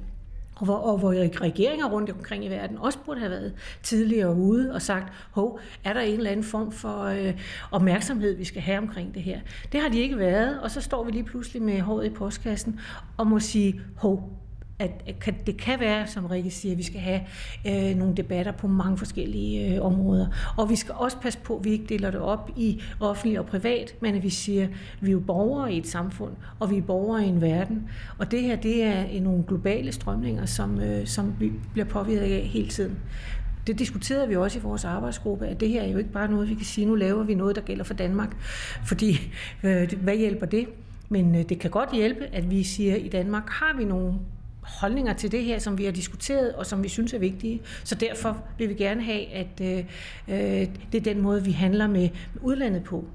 Og 0.55 0.65
hvor, 0.65 0.75
og 0.75 0.97
hvor 0.97 1.41
regeringer 1.41 1.89
rundt 1.89 2.09
omkring 2.09 2.45
i 2.45 2.49
verden 2.49 2.77
også 2.77 2.99
burde 3.05 3.19
have 3.19 3.31
været 3.31 3.53
tidligere 3.83 4.35
ude 4.35 4.73
og 4.73 4.81
sagt, 4.81 5.13
hov, 5.31 5.59
er 5.83 5.93
der 5.93 6.01
en 6.01 6.17
eller 6.17 6.31
anden 6.31 6.45
form 6.45 6.71
for 6.71 7.03
øh, 7.03 7.33
opmærksomhed, 7.71 8.35
vi 8.35 8.45
skal 8.45 8.61
have 8.61 8.77
omkring 8.77 9.13
det 9.13 9.23
her. 9.23 9.39
Det 9.71 9.81
har 9.81 9.89
de 9.89 9.99
ikke 9.99 10.17
været, 10.17 10.61
og 10.61 10.71
så 10.71 10.81
står 10.81 11.03
vi 11.03 11.11
lige 11.11 11.23
pludselig 11.23 11.61
med 11.61 11.81
håret 11.81 12.05
i 12.05 12.09
postkassen 12.09 12.79
og 13.17 13.27
må 13.27 13.39
sige, 13.39 13.81
hov, 13.95 14.39
at 14.79 15.47
det 15.47 15.57
kan 15.57 15.79
være, 15.79 16.07
som 16.07 16.25
Rikke 16.25 16.51
siger, 16.51 16.71
at 16.71 16.77
vi 16.77 16.83
skal 16.83 16.99
have 16.99 17.21
øh, 17.67 17.97
nogle 17.97 18.15
debatter 18.15 18.51
på 18.51 18.67
mange 18.67 18.97
forskellige 18.97 19.75
øh, 19.75 19.85
områder. 19.85 20.27
Og 20.57 20.69
vi 20.69 20.75
skal 20.75 20.95
også 20.97 21.17
passe 21.17 21.39
på, 21.39 21.57
at 21.57 21.65
vi 21.65 21.69
ikke 21.69 21.85
deler 21.85 22.11
det 22.11 22.19
op 22.19 22.51
i 22.55 22.81
offentlig 22.99 23.39
og 23.39 23.45
privat, 23.45 23.95
men 24.01 24.15
at 24.15 24.23
vi 24.23 24.29
siger, 24.29 24.63
at 24.63 24.69
vi 25.01 25.07
er 25.07 25.11
jo 25.11 25.19
borgere 25.19 25.73
i 25.73 25.77
et 25.77 25.87
samfund, 25.87 26.31
og 26.59 26.71
vi 26.71 26.77
er 26.77 26.81
borgere 26.81 27.25
i 27.25 27.27
en 27.27 27.41
verden. 27.41 27.89
Og 28.17 28.31
det 28.31 28.41
her, 28.41 28.55
det 28.55 28.83
er 28.83 29.21
nogle 29.21 29.43
globale 29.47 29.91
strømninger, 29.91 30.45
som, 30.45 30.81
øh, 30.81 31.07
som 31.07 31.33
vi 31.39 31.51
bliver 31.73 31.85
påvirket 31.85 32.21
af 32.21 32.41
hele 32.41 32.69
tiden. 32.69 32.99
Det 33.67 33.79
diskuterede 33.79 34.27
vi 34.27 34.35
også 34.35 34.59
i 34.59 34.61
vores 34.61 34.85
arbejdsgruppe, 34.85 35.47
at 35.47 35.59
det 35.59 35.69
her 35.69 35.81
er 35.81 35.87
jo 35.87 35.97
ikke 35.97 36.11
bare 36.11 36.31
noget, 36.31 36.49
vi 36.49 36.53
kan 36.53 36.65
sige, 36.65 36.87
nu 36.87 36.95
laver 36.95 37.23
vi 37.23 37.33
noget, 37.33 37.55
der 37.55 37.61
gælder 37.61 37.83
for 37.83 37.93
Danmark. 37.93 38.35
Fordi, 38.85 39.33
øh, 39.63 39.93
hvad 40.01 40.17
hjælper 40.17 40.45
det? 40.45 40.67
Men 41.09 41.35
øh, 41.35 41.49
det 41.49 41.59
kan 41.59 41.71
godt 41.71 41.93
hjælpe, 41.93 42.25
at 42.25 42.49
vi 42.49 42.63
siger, 42.63 42.95
at 42.95 43.01
i 43.01 43.07
Danmark 43.07 43.49
har 43.49 43.77
vi 43.77 43.83
nogle 43.83 44.13
holdninger 44.69 45.13
til 45.13 45.31
det 45.31 45.43
her, 45.43 45.59
som 45.59 45.77
vi 45.77 45.85
har 45.85 45.91
diskuteret, 45.91 46.53
og 46.53 46.65
som 46.65 46.83
vi 46.83 46.89
synes 46.89 47.13
er 47.13 47.19
vigtige. 47.19 47.61
Så 47.83 47.95
derfor 47.95 48.43
vil 48.57 48.69
vi 48.69 48.73
gerne 48.73 49.03
have, 49.03 49.33
at 49.33 49.61
øh, 49.61 49.77
øh 50.27 50.67
det 50.91 50.97
er 50.97 51.13
den 51.13 51.21
måde, 51.21 51.43
vi 51.43 51.51
handler 51.51 51.87
med 51.87 52.09
udlandet 52.41 52.83
på. 52.83 53.05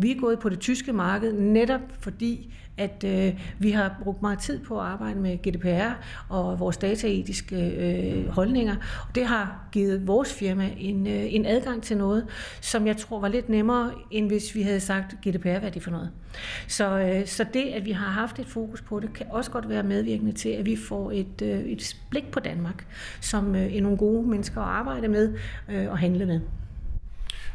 Vi 0.00 0.10
er 0.10 0.20
gået 0.20 0.38
på 0.38 0.48
det 0.48 0.60
tyske 0.60 0.92
marked 0.92 1.32
netop 1.32 1.80
fordi, 1.98 2.54
at 2.80 3.04
øh, 3.06 3.40
vi 3.58 3.70
har 3.70 3.96
brugt 4.02 4.22
meget 4.22 4.38
tid 4.38 4.60
på 4.60 4.80
at 4.80 4.86
arbejde 4.86 5.20
med 5.20 5.38
GDPR 5.38 5.92
og 6.28 6.60
vores 6.60 6.76
dataetiske 6.76 7.56
øh, 7.56 8.28
holdninger. 8.28 8.76
Og 9.08 9.14
det 9.14 9.26
har 9.26 9.68
givet 9.72 10.06
vores 10.06 10.34
firma 10.34 10.70
en, 10.78 11.06
øh, 11.06 11.34
en 11.34 11.46
adgang 11.46 11.82
til 11.82 11.96
noget, 11.96 12.26
som 12.60 12.86
jeg 12.86 12.96
tror 12.96 13.20
var 13.20 13.28
lidt 13.28 13.48
nemmere, 13.48 13.92
end 14.10 14.26
hvis 14.26 14.54
vi 14.54 14.62
havde 14.62 14.80
sagt 14.80 15.14
GDPR, 15.28 15.58
hvad 15.58 15.62
er 15.62 15.70
det 15.70 15.82
for 15.82 15.90
noget. 15.90 16.10
Så, 16.68 16.98
øh, 16.98 17.26
så 17.26 17.44
det, 17.54 17.64
at 17.64 17.84
vi 17.84 17.92
har 17.92 18.06
haft 18.06 18.38
et 18.38 18.46
fokus 18.46 18.82
på 18.82 19.00
det, 19.00 19.12
kan 19.12 19.26
også 19.30 19.50
godt 19.50 19.68
være 19.68 19.82
medvirkende 19.82 20.32
til, 20.32 20.48
at 20.48 20.66
vi 20.66 20.76
får 20.76 21.12
et, 21.12 21.42
øh, 21.42 21.60
et 21.60 21.96
blik 22.10 22.30
på 22.30 22.40
Danmark, 22.40 22.86
som 23.20 23.54
øh, 23.54 23.76
er 23.76 23.80
nogle 23.80 23.98
gode 23.98 24.28
mennesker 24.28 24.60
at 24.60 24.68
arbejde 24.68 25.08
med 25.08 25.34
øh, 25.68 25.90
og 25.90 25.98
handle 25.98 26.26
med. 26.26 26.40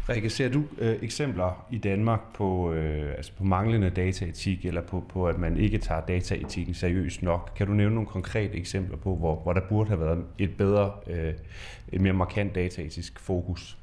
Rikke, 0.10 0.30
ser 0.30 0.50
du 0.50 0.64
øh, 0.78 1.04
eksempler 1.04 1.68
i 1.72 1.78
Danmark 1.78 2.20
på, 2.34 2.74
øh, 2.74 3.14
altså 3.18 3.32
på 3.38 3.44
manglende 3.44 3.90
dataetik, 3.90 4.66
eller 4.66 4.82
på, 4.82 5.04
på, 5.10 5.28
at 5.28 5.38
man 5.38 5.58
ikke 5.58 5.78
tager 5.78 6.02
dataetikken 6.02 6.74
seriøst 6.74 7.22
nok? 7.22 7.52
Kan 7.56 7.68
du 7.68 7.74
nævne 7.74 7.96
nogle 7.96 8.10
konkrete 8.10 8.54
eksempler 8.54 8.98
på, 8.98 9.16
hvor, 9.16 9.36
hvor 9.36 9.54
der 9.54 9.62
burde 9.70 9.88
have 9.90 10.00
været 10.00 10.24
et 10.38 10.58
bedre, 10.58 10.92
øh, 11.08 11.34
et 11.92 12.02
mere 12.02 12.14
markant 12.14 12.56
dataetisk 12.56 13.20
fokus? 13.20 13.78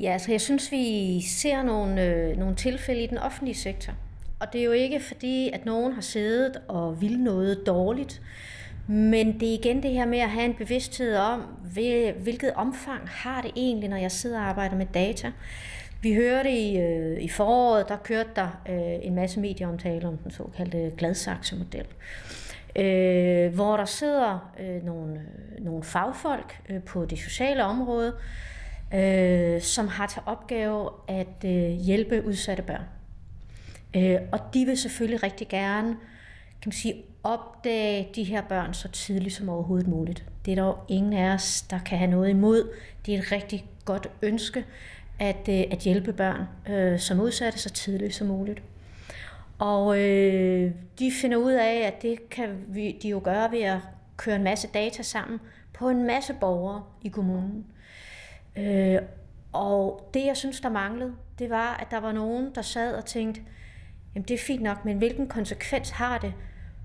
Ja, 0.00 0.12
altså 0.12 0.30
jeg 0.30 0.40
synes, 0.40 0.72
vi 0.72 1.20
ser 1.20 1.62
nogle, 1.62 2.04
øh, 2.04 2.36
nogle 2.36 2.56
tilfælde 2.56 3.04
i 3.04 3.06
den 3.06 3.18
offentlige 3.18 3.54
sektor. 3.54 3.92
Og 4.40 4.46
det 4.52 4.60
er 4.60 4.64
jo 4.64 4.72
ikke 4.72 5.00
fordi, 5.00 5.50
at 5.52 5.66
nogen 5.66 5.92
har 5.92 6.00
siddet 6.00 6.56
og 6.68 7.00
vil 7.00 7.18
noget 7.18 7.66
dårligt, 7.66 8.22
men 8.90 9.40
det 9.40 9.48
er 9.48 9.52
igen 9.52 9.82
det 9.82 9.90
her 9.90 10.06
med 10.06 10.18
at 10.18 10.30
have 10.30 10.44
en 10.44 10.54
bevidsthed 10.54 11.16
om, 11.16 11.40
hvilket 12.22 12.52
omfang 12.54 13.08
har 13.08 13.42
det 13.42 13.50
egentlig, 13.56 13.88
når 13.88 13.96
jeg 13.96 14.12
sidder 14.12 14.40
og 14.40 14.44
arbejder 14.44 14.76
med 14.76 14.86
data. 14.94 15.32
Vi 16.02 16.14
hørte 16.14 16.50
i, 16.50 16.78
øh, 16.78 17.22
i 17.22 17.28
foråret, 17.28 17.88
der 17.88 17.96
kørte 17.96 18.30
der 18.36 18.62
øh, 18.68 19.06
en 19.06 19.14
masse 19.14 19.40
medieomtale 19.40 20.08
om 20.08 20.16
den 20.18 20.30
såkaldte 20.30 20.92
Gladsaxe-model. 20.98 21.86
Øh, 22.76 23.54
hvor 23.54 23.76
der 23.76 23.84
sidder 23.84 24.52
øh, 24.60 24.84
nogle, 24.84 25.12
øh, 25.58 25.64
nogle 25.64 25.82
fagfolk 25.82 26.60
øh, 26.68 26.82
på 26.82 27.04
det 27.04 27.18
sociale 27.18 27.64
område, 27.64 28.14
øh, 28.94 29.60
som 29.60 29.88
har 29.88 30.06
til 30.06 30.22
opgave 30.26 30.90
at 31.08 31.44
øh, 31.44 31.70
hjælpe 31.70 32.26
udsatte 32.26 32.62
børn. 32.62 32.84
Øh, 33.96 34.18
og 34.32 34.40
de 34.54 34.64
vil 34.64 34.76
selvfølgelig 34.76 35.22
rigtig 35.22 35.48
gerne 35.48 35.96
kan 36.62 36.68
man 36.68 36.72
sige, 36.72 37.04
opdage 37.22 38.08
de 38.14 38.24
her 38.24 38.42
børn 38.42 38.74
så 38.74 38.88
tidligt 38.88 39.34
som 39.34 39.48
overhovedet 39.48 39.88
muligt. 39.88 40.24
Det 40.44 40.50
er 40.50 40.54
der 40.54 40.64
jo 40.64 40.76
ingen 40.88 41.12
af 41.12 41.34
os, 41.34 41.62
der 41.62 41.78
kan 41.78 41.98
have 41.98 42.10
noget 42.10 42.30
imod. 42.30 42.70
Det 43.06 43.14
er 43.14 43.18
et 43.18 43.32
rigtig 43.32 43.66
godt 43.84 44.10
ønske 44.22 44.64
at, 45.18 45.48
øh, 45.48 45.64
at 45.70 45.78
hjælpe 45.78 46.12
børn 46.12 46.72
øh, 46.72 46.98
som 46.98 47.20
udsatte 47.20 47.58
så 47.58 47.70
tidligt 47.70 48.14
som 48.14 48.26
muligt. 48.26 48.62
Og 49.58 49.98
øh, 50.00 50.72
de 50.98 51.12
finder 51.12 51.36
ud 51.36 51.52
af, 51.52 51.80
at 51.86 52.02
det 52.02 52.28
kan 52.30 52.64
vi, 52.68 52.98
de 53.02 53.08
jo 53.08 53.20
gøre 53.24 53.52
ved 53.52 53.62
at 53.62 53.78
køre 54.16 54.36
en 54.36 54.42
masse 54.42 54.68
data 54.74 55.02
sammen 55.02 55.40
på 55.72 55.88
en 55.88 56.06
masse 56.06 56.34
borgere 56.40 56.84
i 57.02 57.08
kommunen. 57.08 57.66
Øh, 58.56 58.98
og 59.52 60.10
det, 60.14 60.26
jeg 60.26 60.36
synes, 60.36 60.60
der 60.60 60.68
manglede, 60.68 61.14
det 61.38 61.50
var, 61.50 61.76
at 61.76 61.90
der 61.90 61.98
var 61.98 62.12
nogen, 62.12 62.54
der 62.54 62.62
sad 62.62 62.94
og 62.94 63.04
tænkte, 63.04 63.40
jamen 64.14 64.28
det 64.28 64.34
er 64.34 64.38
fint 64.38 64.62
nok, 64.62 64.84
men 64.84 64.98
hvilken 64.98 65.28
konsekvens 65.28 65.90
har 65.90 66.18
det 66.18 66.34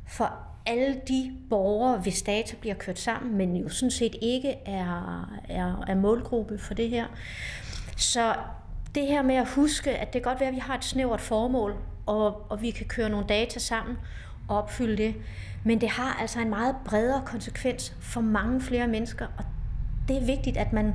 for 0.07 0.33
alle 0.65 1.01
de 1.07 1.31
borgere, 1.50 1.98
hvis 1.98 2.22
data 2.22 2.55
bliver 2.55 2.75
kørt 2.75 3.00
sammen, 3.00 3.38
men 3.38 3.55
jo 3.55 3.69
sådan 3.69 3.91
set 3.91 4.15
ikke 4.22 4.55
er, 4.65 5.39
er, 5.50 5.83
er 5.88 5.95
målgruppe 5.95 6.57
for 6.57 6.74
det 6.74 6.89
her. 6.89 7.05
Så 7.98 8.36
det 8.95 9.07
her 9.07 9.22
med 9.22 9.36
at 9.36 9.48
huske, 9.48 9.91
at 9.91 10.13
det 10.13 10.22
kan 10.24 10.31
godt 10.31 10.39
være, 10.39 10.50
at 10.50 10.55
vi 10.55 10.60
har 10.60 10.77
et 10.77 10.83
snævert 10.83 11.22
formål, 11.22 11.75
og, 12.05 12.51
og 12.51 12.62
vi 12.62 12.72
kan 12.72 12.86
køre 12.86 13.10
nogle 13.10 13.25
data 13.27 13.60
sammen 13.60 13.98
og 14.48 14.57
opfylde 14.57 14.98
det, 14.98 15.15
men 15.63 15.81
det 15.81 15.89
har 15.89 16.17
altså 16.22 16.39
en 16.39 16.50
meget 16.50 16.75
bredere 16.86 17.22
konsekvens 17.25 17.95
for 18.01 18.22
mange 18.22 18.62
flere 18.62 18.88
mennesker, 18.88 19.27
og 19.38 19.45
det 20.07 20.17
er 20.17 20.25
vigtigt, 20.25 20.57
at 20.57 20.74
man 20.74 20.93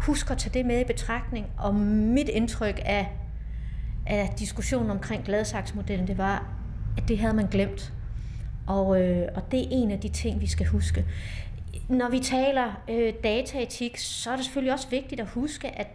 husker 0.00 0.32
at 0.32 0.38
tage 0.38 0.54
det 0.54 0.66
med 0.66 0.80
i 0.80 0.84
betragtning. 0.84 1.46
Og 1.58 1.74
mit 1.74 2.28
indtryk 2.28 2.80
af, 2.84 3.12
af 4.06 4.34
diskussionen 4.38 4.90
omkring 4.90 5.24
Gladsaksmodellen, 5.24 6.06
det 6.06 6.18
var, 6.18 6.46
at 6.96 7.08
det 7.08 7.18
havde 7.18 7.34
man 7.34 7.46
glemt. 7.46 7.92
Og, 8.70 9.02
øh, 9.02 9.28
og 9.34 9.50
det 9.50 9.60
er 9.60 9.66
en 9.70 9.90
af 9.90 10.00
de 10.00 10.08
ting, 10.08 10.40
vi 10.40 10.46
skal 10.46 10.66
huske. 10.66 11.04
Når 11.88 12.08
vi 12.08 12.18
taler 12.18 12.82
øh, 12.90 13.14
dataetik, 13.24 13.96
så 13.96 14.30
er 14.30 14.36
det 14.36 14.44
selvfølgelig 14.44 14.72
også 14.72 14.88
vigtigt 14.88 15.20
at 15.20 15.26
huske, 15.26 15.68
at 15.68 15.88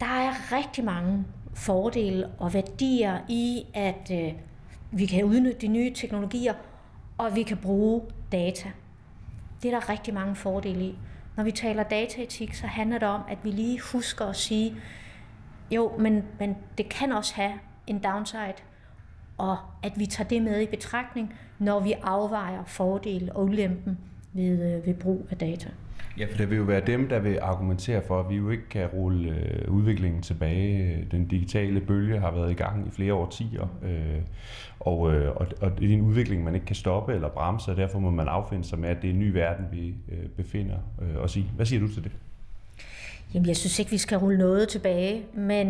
der 0.00 0.06
er 0.06 0.56
rigtig 0.56 0.84
mange 0.84 1.24
fordele 1.54 2.28
og 2.38 2.54
værdier 2.54 3.18
i, 3.28 3.66
at 3.74 4.10
øh, 4.12 4.32
vi 4.90 5.06
kan 5.06 5.24
udnytte 5.24 5.60
de 5.60 5.68
nye 5.68 5.94
teknologier, 5.94 6.54
og 7.18 7.36
vi 7.36 7.42
kan 7.42 7.56
bruge 7.56 8.02
data. 8.32 8.70
Det 9.62 9.72
er 9.72 9.78
der 9.80 9.88
rigtig 9.88 10.14
mange 10.14 10.36
fordele 10.36 10.84
i. 10.84 10.98
Når 11.36 11.44
vi 11.44 11.50
taler 11.50 11.82
dataetik, 11.82 12.54
så 12.54 12.66
handler 12.66 12.98
det 12.98 13.08
om, 13.08 13.20
at 13.28 13.38
vi 13.42 13.50
lige 13.50 13.80
husker 13.80 14.24
at 14.24 14.36
sige, 14.36 14.74
jo, 15.70 15.92
men, 15.98 16.24
men 16.38 16.56
det 16.78 16.88
kan 16.88 17.12
også 17.12 17.34
have 17.34 17.52
en 17.86 17.98
downside, 17.98 18.54
og 19.38 19.56
at 19.82 19.92
vi 19.96 20.06
tager 20.06 20.28
det 20.28 20.42
med 20.42 20.60
i 20.60 20.66
betragtning, 20.66 21.34
når 21.58 21.80
vi 21.80 21.94
afvejer 22.02 22.64
fordele 22.66 23.32
og 23.32 23.44
ulempen 23.44 23.98
ved, 24.32 24.74
øh, 24.74 24.86
ved 24.86 24.94
brug 24.94 25.26
af 25.30 25.36
data. 25.36 25.68
Ja, 26.18 26.26
for 26.30 26.36
det 26.36 26.50
vil 26.50 26.56
jo 26.56 26.64
være 26.64 26.80
dem, 26.86 27.08
der 27.08 27.18
vil 27.18 27.38
argumentere 27.42 28.02
for, 28.02 28.20
at 28.20 28.30
vi 28.30 28.36
jo 28.36 28.50
ikke 28.50 28.68
kan 28.68 28.86
rulle 28.86 29.30
øh, 29.30 29.70
udviklingen 29.74 30.22
tilbage. 30.22 31.06
Den 31.10 31.26
digitale 31.26 31.80
bølge 31.80 32.20
har 32.20 32.30
været 32.30 32.50
i 32.50 32.54
gang 32.54 32.86
i 32.86 32.90
flere 32.90 33.14
årtier, 33.14 33.68
øh, 33.82 34.22
og, 34.80 35.14
øh, 35.14 35.36
og, 35.36 35.46
og 35.60 35.78
det 35.78 35.90
er 35.90 35.94
en 35.94 36.00
udvikling, 36.00 36.44
man 36.44 36.54
ikke 36.54 36.66
kan 36.66 36.76
stoppe 36.76 37.14
eller 37.14 37.28
bremse, 37.28 37.70
og 37.70 37.76
derfor 37.76 37.98
må 37.98 38.10
man 38.10 38.28
affinde 38.28 38.64
sig 38.64 38.78
med, 38.78 38.88
at 38.88 38.96
det 39.02 39.10
er 39.10 39.14
en 39.14 39.20
ny 39.20 39.30
verden, 39.30 39.64
vi 39.72 39.88
øh, 39.88 40.28
befinder 40.36 40.76
øh, 41.02 41.16
os 41.16 41.36
i. 41.36 41.50
Hvad 41.56 41.66
siger 41.66 41.80
du 41.80 41.88
til 41.88 42.04
det? 42.04 42.12
Jamen, 43.34 43.48
jeg 43.48 43.56
synes 43.56 43.78
ikke, 43.78 43.90
vi 43.90 43.98
skal 43.98 44.18
rulle 44.18 44.38
noget 44.38 44.68
tilbage, 44.68 45.22
men, 45.34 45.68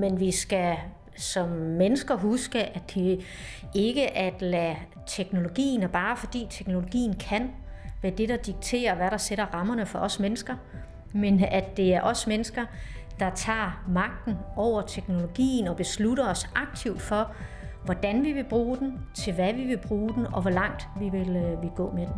men 0.00 0.20
vi 0.20 0.30
skal 0.30 0.76
som 1.16 1.48
mennesker 1.48 2.16
huske, 2.16 2.58
at 2.58 2.94
det 2.94 3.20
ikke 3.74 4.16
at 4.16 4.42
lade 4.42 4.76
teknologien, 5.06 5.82
og 5.82 5.90
bare 5.90 6.16
fordi 6.16 6.46
teknologien 6.50 7.14
kan, 7.14 7.50
være 8.02 8.12
det, 8.12 8.28
der 8.28 8.36
dikterer, 8.36 8.94
hvad 8.94 9.10
der 9.10 9.16
sætter 9.16 9.44
rammerne 9.44 9.86
for 9.86 9.98
os 9.98 10.20
mennesker, 10.20 10.54
men 11.12 11.44
at 11.44 11.76
det 11.76 11.94
er 11.94 12.02
os 12.02 12.26
mennesker, 12.26 12.64
der 13.18 13.30
tager 13.30 13.84
magten 13.88 14.34
over 14.56 14.82
teknologien 14.82 15.68
og 15.68 15.76
beslutter 15.76 16.28
os 16.28 16.48
aktivt 16.54 17.02
for, 17.02 17.32
hvordan 17.84 18.24
vi 18.24 18.32
vil 18.32 18.44
bruge 18.44 18.76
den, 18.76 18.98
til 19.14 19.34
hvad 19.34 19.52
vi 19.52 19.64
vil 19.64 19.78
bruge 19.78 20.14
den, 20.14 20.26
og 20.26 20.42
hvor 20.42 20.50
langt 20.50 20.88
vi 21.00 21.08
vil, 21.08 21.36
øh, 21.36 21.62
vi 21.62 21.68
gå 21.76 21.92
med 21.92 22.06
den. 22.06 22.14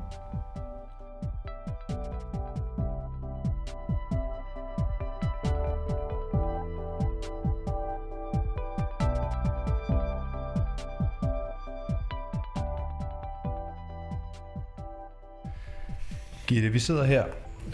Gitte, 16.49 16.69
vi 16.69 16.79
sidder 16.79 17.05
her 17.05 17.25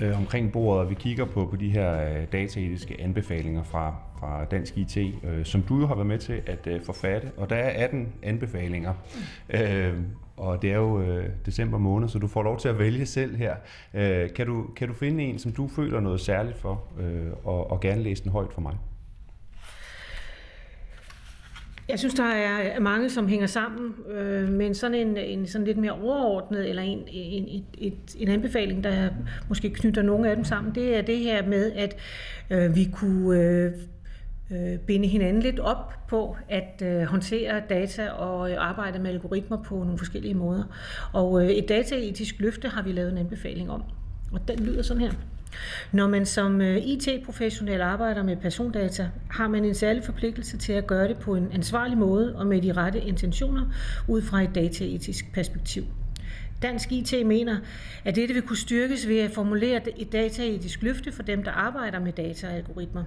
øh, 0.01 0.19
omkring 0.19 0.53
bordet, 0.53 0.81
og 0.81 0.91
vi 0.91 0.95
kigger 0.95 1.25
på, 1.25 1.47
på 1.47 1.57
de 1.57 1.71
her 1.71 2.09
øh, 2.09 2.27
dataetiske 2.33 3.01
anbefalinger 3.01 3.63
fra, 3.63 3.95
fra 4.21 4.45
Dansk 4.45 4.79
IT, 4.79 4.97
øh, 4.97 5.45
som 5.45 5.63
du 5.63 5.81
jo 5.81 5.87
har 5.87 5.95
været 5.95 6.07
med 6.07 6.19
til 6.19 6.43
at 6.47 6.67
øh, 6.67 6.83
forfatte. 6.83 7.31
Og 7.37 7.51
der 7.51 7.57
er 7.57 7.85
18 7.85 8.13
anbefalinger, 8.23 8.95
øh, 9.51 9.95
og 10.37 10.63
det 10.63 10.73
er 10.73 10.77
jo 10.77 11.01
øh, 11.01 11.29
december 11.47 11.79
måned, 11.79 12.09
så 12.09 12.19
du 12.19 12.27
får 12.27 12.43
lov 12.43 12.59
til 12.59 12.69
at 12.69 12.79
vælge 12.79 13.07
selv 13.07 13.37
her. 13.37 13.55
Øh, 13.95 14.31
kan, 14.33 14.47
du, 14.47 14.67
kan 14.77 14.89
du 14.89 14.95
finde 14.95 15.25
en, 15.25 15.39
som 15.39 15.53
du 15.53 15.69
føler 15.69 16.01
noget 16.01 16.21
særligt 16.21 16.59
for, 16.59 16.83
øh, 17.01 17.33
og, 17.45 17.71
og 17.71 17.81
gerne 17.81 18.03
læse 18.03 18.23
den 18.23 18.33
højt 18.33 18.53
for 18.53 18.61
mig? 18.61 18.75
Jeg 21.89 21.99
synes, 21.99 22.15
der 22.15 22.25
er 22.25 22.81
mange, 22.81 23.11
som 23.11 23.29
hænger 23.29 23.47
sammen, 23.47 23.95
øh, 24.11 24.49
men 24.49 24.75
sådan 24.75 24.95
en, 24.95 25.17
en 25.17 25.47
sådan 25.47 25.67
lidt 25.67 25.79
mere 25.79 25.93
overordnet, 25.93 26.69
eller 26.69 26.83
en, 26.83 26.99
en, 27.09 27.45
et, 27.49 27.65
et, 27.79 28.17
en 28.19 28.29
anbefaling, 28.29 28.85
der 28.85 29.09
måske 29.49 29.71
knytter 29.71 30.03
nogle 30.03 30.31
af 30.31 30.37
dem 30.37 30.45
sammen, 30.45 30.75
det 30.75 30.97
er 30.97 31.03
det 31.03 31.19
her 31.19 31.47
med, 31.47 31.73
at 31.73 31.97
øh, 32.51 32.77
vi 32.77 32.91
kunne 32.93 33.41
øh, 33.41 33.73
øh, 34.53 34.79
binde 34.79 35.09
hinanden 35.09 35.43
lidt 35.43 35.61
op 35.61 35.93
på 36.09 36.37
at 36.49 36.83
øh, 36.85 37.03
håndtere 37.03 37.63
data 37.69 38.11
og 38.11 38.51
øh, 38.51 38.57
arbejde 38.59 38.99
med 38.99 39.11
algoritmer 39.11 39.63
på 39.63 39.75
nogle 39.75 39.99
forskellige 39.99 40.35
måder. 40.35 40.65
Og 41.13 41.45
øh, 41.45 41.49
et 41.51 41.69
dataetisk 41.69 42.35
løfte 42.39 42.69
har 42.69 42.83
vi 42.83 42.93
lavet 42.93 43.13
en 43.13 43.19
anbefaling 43.19 43.71
om, 43.71 43.83
og 44.33 44.49
den 44.49 44.59
lyder 44.59 44.83
sådan 44.83 45.01
her. 45.01 45.13
Når 45.93 46.09
man 46.09 46.27
som 46.27 46.61
øh, 46.61 46.77
IT-professionel 46.77 47.81
arbejder 47.81 48.23
med 48.23 48.37
persondata, 48.37 49.09
har 49.31 49.49
man 49.49 49.65
en 49.65 49.75
særlig 49.75 50.05
forpligtelse 50.05 50.57
til 50.57 50.73
at 50.73 50.87
gøre 50.87 51.09
det 51.09 51.19
på 51.19 51.35
en 51.35 51.49
ansvarlig 51.53 51.99
måde 51.99 52.37
og 52.37 52.47
med 52.47 52.63
de 52.63 52.73
rette 52.73 53.01
intentioner 53.01 53.63
ud 54.09 54.23
fra 54.23 54.43
et 54.43 54.55
dataetisk 54.55 55.33
perspektiv. 55.33 55.85
Dansk 56.63 56.93
IT 56.93 57.27
mener, 57.27 57.59
at 58.05 58.17
dette 58.17 58.35
vil 58.35 58.43
kunne 58.43 58.57
styrkes 58.57 59.09
ved 59.09 59.19
at 59.19 59.31
formulere 59.31 60.01
et 60.01 60.13
dataetisk 60.13 60.83
løfte 60.83 61.13
for 61.13 61.23
dem, 61.23 61.43
der 61.43 61.51
arbejder 61.51 62.01
med 62.01 62.13
data 62.13 62.47
og 62.47 62.55
algoritmer. 62.55 63.05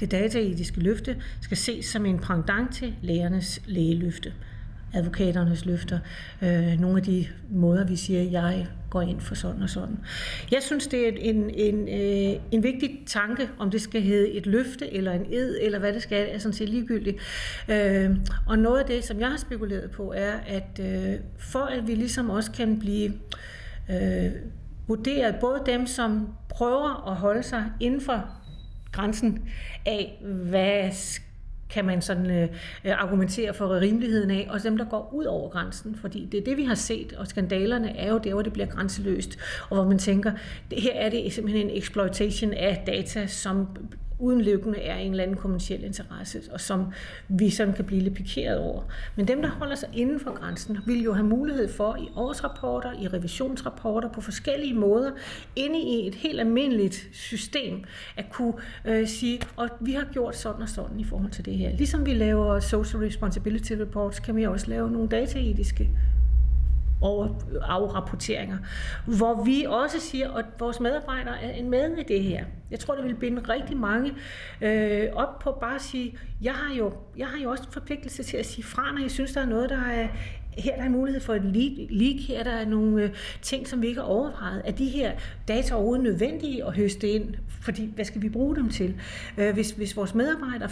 Det 0.00 0.10
dataetiske 0.10 0.80
løfte 0.80 1.16
skal 1.40 1.56
ses 1.56 1.86
som 1.86 2.06
en 2.06 2.18
pendant 2.18 2.74
til 2.74 2.94
lægernes 3.02 3.60
lægeløfte 3.66 4.32
advokaternes 4.94 5.64
løfter, 5.64 5.98
øh, 6.42 6.80
nogle 6.80 6.96
af 6.96 7.02
de 7.02 7.26
måder, 7.50 7.84
vi 7.84 7.96
siger, 7.96 8.22
jeg 8.22 8.66
går 8.90 9.02
ind 9.02 9.20
for 9.20 9.34
sådan 9.34 9.62
og 9.62 9.70
sådan. 9.70 9.98
Jeg 10.50 10.62
synes, 10.62 10.86
det 10.86 11.08
er 11.08 11.12
en, 11.16 11.50
en, 11.50 11.88
øh, 11.88 12.40
en 12.50 12.62
vigtig 12.62 13.02
tanke, 13.06 13.48
om 13.58 13.70
det 13.70 13.80
skal 13.82 14.02
hedde 14.02 14.30
et 14.30 14.46
løfte 14.46 14.94
eller 14.94 15.12
en 15.12 15.26
ed, 15.32 15.58
eller 15.62 15.78
hvad 15.78 15.92
det 15.92 16.02
skal, 16.02 16.28
er 16.30 16.38
sådan 16.38 16.52
set 16.52 16.68
ligegyldigt. 16.68 17.16
Øh, 17.68 18.16
og 18.46 18.58
noget 18.58 18.80
af 18.80 18.86
det, 18.86 19.04
som 19.04 19.20
jeg 19.20 19.28
har 19.28 19.36
spekuleret 19.36 19.90
på, 19.90 20.12
er, 20.16 20.32
at 20.46 20.80
øh, 20.80 21.20
for 21.38 21.58
at 21.58 21.86
vi 21.86 21.94
ligesom 21.94 22.30
også 22.30 22.52
kan 22.52 22.78
blive 22.78 23.12
øh, 23.90 24.32
vurderet, 24.88 25.34
både 25.40 25.62
dem, 25.66 25.86
som 25.86 26.28
prøver 26.48 27.10
at 27.10 27.16
holde 27.16 27.42
sig 27.42 27.64
inden 27.80 28.00
for 28.00 28.24
grænsen 28.92 29.48
af, 29.86 30.22
hvad 30.22 30.90
kan 31.70 31.84
man 31.84 32.02
sådan 32.02 32.30
øh, 32.30 32.48
øh, 32.84 33.02
argumentere 33.02 33.54
for 33.54 33.80
rimeligheden 33.80 34.30
af, 34.30 34.48
og 34.50 34.62
dem, 34.62 34.78
der 34.78 34.84
går 34.84 35.10
ud 35.12 35.24
over 35.24 35.50
grænsen, 35.50 35.94
fordi 35.94 36.28
det 36.32 36.40
er 36.40 36.44
det, 36.44 36.56
vi 36.56 36.64
har 36.64 36.74
set, 36.74 37.12
og 37.12 37.26
skandalerne 37.26 37.96
er 37.96 38.10
jo 38.10 38.18
der, 38.18 38.32
hvor 38.32 38.42
det 38.42 38.52
bliver 38.52 38.66
grænseløst, 38.66 39.38
og 39.70 39.76
hvor 39.76 39.88
man 39.88 39.98
tænker, 39.98 40.32
det, 40.70 40.82
her 40.82 40.94
er 40.94 41.10
det 41.10 41.32
simpelthen 41.32 41.70
en 41.70 41.76
exploitation 41.76 42.52
af 42.52 42.82
data, 42.86 43.26
som 43.26 43.68
udenløbende 44.18 44.78
er 44.78 44.96
en 44.96 45.10
eller 45.10 45.22
anden 45.22 45.36
kommersiel 45.36 45.84
interesse, 45.84 46.40
og 46.52 46.60
som 46.60 46.86
vi 47.28 47.50
sådan 47.50 47.74
kan 47.74 47.84
blive 47.84 48.00
lidt 48.00 48.14
pikeret 48.14 48.58
over. 48.58 48.82
Men 49.16 49.28
dem, 49.28 49.42
der 49.42 49.48
holder 49.48 49.74
sig 49.74 49.88
inden 49.92 50.20
for 50.20 50.30
grænsen, 50.30 50.78
vil 50.86 51.02
jo 51.02 51.12
have 51.12 51.26
mulighed 51.26 51.68
for 51.68 51.96
i 51.96 52.08
årsrapporter, 52.16 52.92
i 53.02 53.08
revisionsrapporter, 53.08 54.08
på 54.08 54.20
forskellige 54.20 54.74
måder, 54.74 55.10
inde 55.56 55.78
i 55.78 56.08
et 56.08 56.14
helt 56.14 56.40
almindeligt 56.40 57.08
system, 57.12 57.84
at 58.16 58.24
kunne 58.30 58.54
øh, 58.84 59.08
sige, 59.08 59.40
og 59.56 59.68
vi 59.80 59.92
har 59.92 60.04
gjort 60.12 60.36
sådan 60.36 60.62
og 60.62 60.68
sådan 60.68 61.00
i 61.00 61.04
forhold 61.04 61.30
til 61.30 61.44
det 61.44 61.54
her. 61.54 61.76
Ligesom 61.76 62.06
vi 62.06 62.14
laver 62.14 62.60
social 62.60 63.02
responsibility 63.02 63.72
reports, 63.72 64.20
kan 64.20 64.36
vi 64.36 64.46
også 64.46 64.70
lave 64.70 64.90
nogle 64.90 65.08
dataetiske 65.08 65.90
over 67.00 67.28
afrapporteringer, 67.62 68.58
hvor 69.06 69.44
vi 69.44 69.64
også 69.68 70.00
siger, 70.00 70.32
at 70.32 70.44
vores 70.58 70.80
medarbejdere 70.80 71.42
er 71.42 71.50
en 71.50 71.70
med 71.70 71.96
i 71.98 72.02
det 72.02 72.22
her. 72.22 72.44
Jeg 72.70 72.78
tror, 72.78 72.94
det 72.94 73.04
vil 73.04 73.14
binde 73.14 73.42
rigtig 73.48 73.76
mange 73.76 74.12
øh, 74.60 75.08
op 75.12 75.38
på 75.38 75.56
bare 75.60 75.74
at 75.74 75.82
sige, 75.82 76.18
jeg 76.42 76.52
har, 76.52 76.74
jo, 76.74 76.92
jeg 77.16 77.26
har 77.26 77.42
jo 77.42 77.50
også 77.50 77.64
en 77.64 77.72
forpligtelse 77.72 78.22
til 78.22 78.36
at 78.36 78.46
sige 78.46 78.64
fra, 78.64 78.92
når 78.92 79.00
jeg 79.00 79.10
synes, 79.10 79.32
der 79.32 79.40
er 79.40 79.46
noget, 79.46 79.70
der 79.70 79.80
er 79.80 80.08
her 80.58 80.76
der 80.76 80.82
er 80.82 80.88
mulighed 80.88 81.20
for 81.20 81.34
et 81.34 81.44
leak, 81.90 82.20
her 82.28 82.42
der 82.42 82.50
er 82.50 82.66
nogle 82.66 83.02
øh, 83.02 83.10
ting, 83.42 83.68
som 83.68 83.82
vi 83.82 83.86
ikke 83.86 84.00
har 84.00 84.08
overvejet. 84.08 84.62
Er 84.64 84.72
de 84.72 84.88
her 84.88 85.12
data 85.48 85.74
overhovedet 85.74 86.04
nødvendige 86.04 86.64
at 86.64 86.76
høste 86.76 87.10
ind? 87.10 87.34
Fordi, 87.48 87.92
hvad 87.94 88.04
skal 88.04 88.22
vi 88.22 88.28
bruge 88.28 88.56
dem 88.56 88.68
til? 88.68 89.00
Øh, 89.38 89.54
hvis, 89.54 89.70
hvis 89.70 89.96
vores 89.96 90.14
medarbejdere 90.14 90.70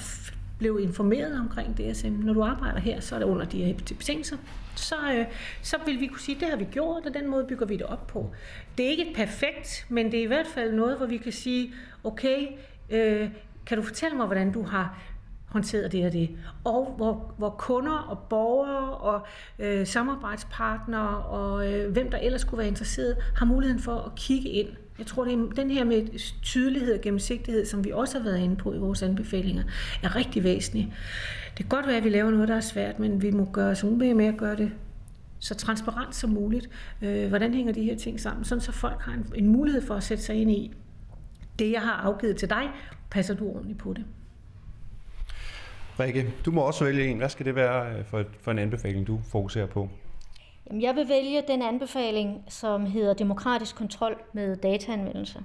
blev 0.62 0.78
informeret 0.82 1.40
omkring 1.40 1.76
DSM. 1.78 2.12
Når 2.12 2.32
du 2.32 2.42
arbejder 2.42 2.80
her, 2.80 3.00
så 3.00 3.14
er 3.14 3.18
det 3.18 3.26
under 3.26 3.46
de 3.46 3.64
her 3.64 3.74
betingelser. 3.74 4.36
Så, 4.76 4.94
øh, 5.14 5.26
så 5.62 5.76
vil 5.86 6.00
vi 6.00 6.06
kunne 6.06 6.20
sige, 6.20 6.34
at 6.34 6.40
det 6.40 6.50
har 6.50 6.56
vi 6.56 6.64
gjort, 6.64 7.06
og 7.06 7.14
den 7.14 7.30
måde 7.30 7.44
bygger 7.48 7.66
vi 7.66 7.76
det 7.76 7.86
op 7.86 8.06
på. 8.06 8.30
Det 8.78 8.86
er 8.86 8.90
ikke 8.90 9.10
et 9.10 9.16
perfekt, 9.16 9.86
men 9.88 10.12
det 10.12 10.18
er 10.18 10.22
i 10.22 10.26
hvert 10.26 10.46
fald 10.46 10.72
noget, 10.72 10.96
hvor 10.96 11.06
vi 11.06 11.16
kan 11.16 11.32
sige, 11.32 11.74
okay, 12.04 12.46
øh, 12.90 13.30
kan 13.66 13.78
du 13.78 13.84
fortælle 13.84 14.16
mig, 14.16 14.26
hvordan 14.26 14.52
du 14.52 14.62
har 14.62 14.98
håndteret 15.46 15.92
det 15.92 16.06
og 16.06 16.12
det. 16.12 16.30
Og 16.64 16.94
hvor, 16.96 17.34
hvor 17.38 17.50
kunder 17.50 17.98
og 17.98 18.18
borgere 18.18 18.90
og 18.90 19.26
øh, 19.58 19.86
samarbejdspartnere 19.86 21.18
og 21.18 21.72
øh, 21.72 21.92
hvem 21.92 22.10
der 22.10 22.18
ellers 22.18 22.44
kunne 22.44 22.58
være 22.58 22.68
interesseret, 22.68 23.16
har 23.36 23.46
muligheden 23.46 23.82
for 23.82 23.96
at 23.96 24.14
kigge 24.16 24.48
ind 24.48 24.68
jeg 24.98 25.06
tror, 25.06 25.24
det 25.24 25.32
er 25.32 25.36
den 25.36 25.70
her 25.70 25.84
med 25.84 26.06
tydelighed 26.42 26.94
og 26.94 27.00
gennemsigtighed, 27.00 27.66
som 27.66 27.84
vi 27.84 27.90
også 27.90 28.18
har 28.18 28.24
været 28.24 28.38
inde 28.38 28.56
på 28.56 28.74
i 28.74 28.78
vores 28.78 29.02
anbefalinger, 29.02 29.62
er 30.02 30.16
rigtig 30.16 30.44
væsentlig. 30.44 30.94
Det 31.48 31.56
kan 31.56 31.66
godt 31.66 31.86
være, 31.86 31.96
at 31.96 32.04
vi 32.04 32.08
laver 32.08 32.30
noget, 32.30 32.48
der 32.48 32.56
er 32.56 32.60
svært, 32.60 32.98
men 32.98 33.22
vi 33.22 33.30
må 33.30 33.44
gøre 33.52 33.70
os 33.70 33.84
umage 33.84 34.14
med 34.14 34.26
at 34.26 34.36
gøre 34.36 34.56
det 34.56 34.72
så 35.38 35.54
transparent 35.54 36.14
som 36.14 36.30
muligt. 36.30 36.68
Øh, 37.02 37.28
hvordan 37.28 37.54
hænger 37.54 37.72
de 37.72 37.82
her 37.82 37.96
ting 37.96 38.20
sammen? 38.20 38.44
Sådan 38.44 38.62
så 38.62 38.72
folk 38.72 39.00
har 39.00 39.12
en, 39.12 39.26
en 39.34 39.48
mulighed 39.48 39.86
for 39.86 39.94
at 39.94 40.02
sætte 40.02 40.22
sig 40.22 40.36
ind 40.36 40.50
i, 40.50 40.72
det 41.58 41.72
jeg 41.72 41.80
har 41.80 41.92
afgivet 41.92 42.36
til 42.36 42.50
dig, 42.50 42.70
passer 43.10 43.34
du 43.34 43.48
ordentligt 43.48 43.78
på 43.78 43.92
det? 43.92 44.04
Rikke, 46.00 46.34
du 46.44 46.50
må 46.50 46.60
også 46.60 46.84
vælge 46.84 47.06
en. 47.06 47.18
Hvad 47.18 47.28
skal 47.28 47.46
det 47.46 47.54
være 47.54 47.98
øh, 47.98 48.04
for, 48.04 48.24
for 48.40 48.50
en 48.50 48.58
anbefaling, 48.58 49.06
du 49.06 49.20
fokuserer 49.24 49.66
på? 49.66 49.88
Jamen, 50.66 50.82
jeg 50.82 50.96
vil 50.96 51.08
vælge 51.08 51.42
den 51.48 51.62
anbefaling, 51.62 52.44
som 52.48 52.86
hedder 52.86 53.14
demokratisk 53.14 53.76
kontrol 53.76 54.16
med 54.32 54.56
dataanvendelse. 54.56 55.42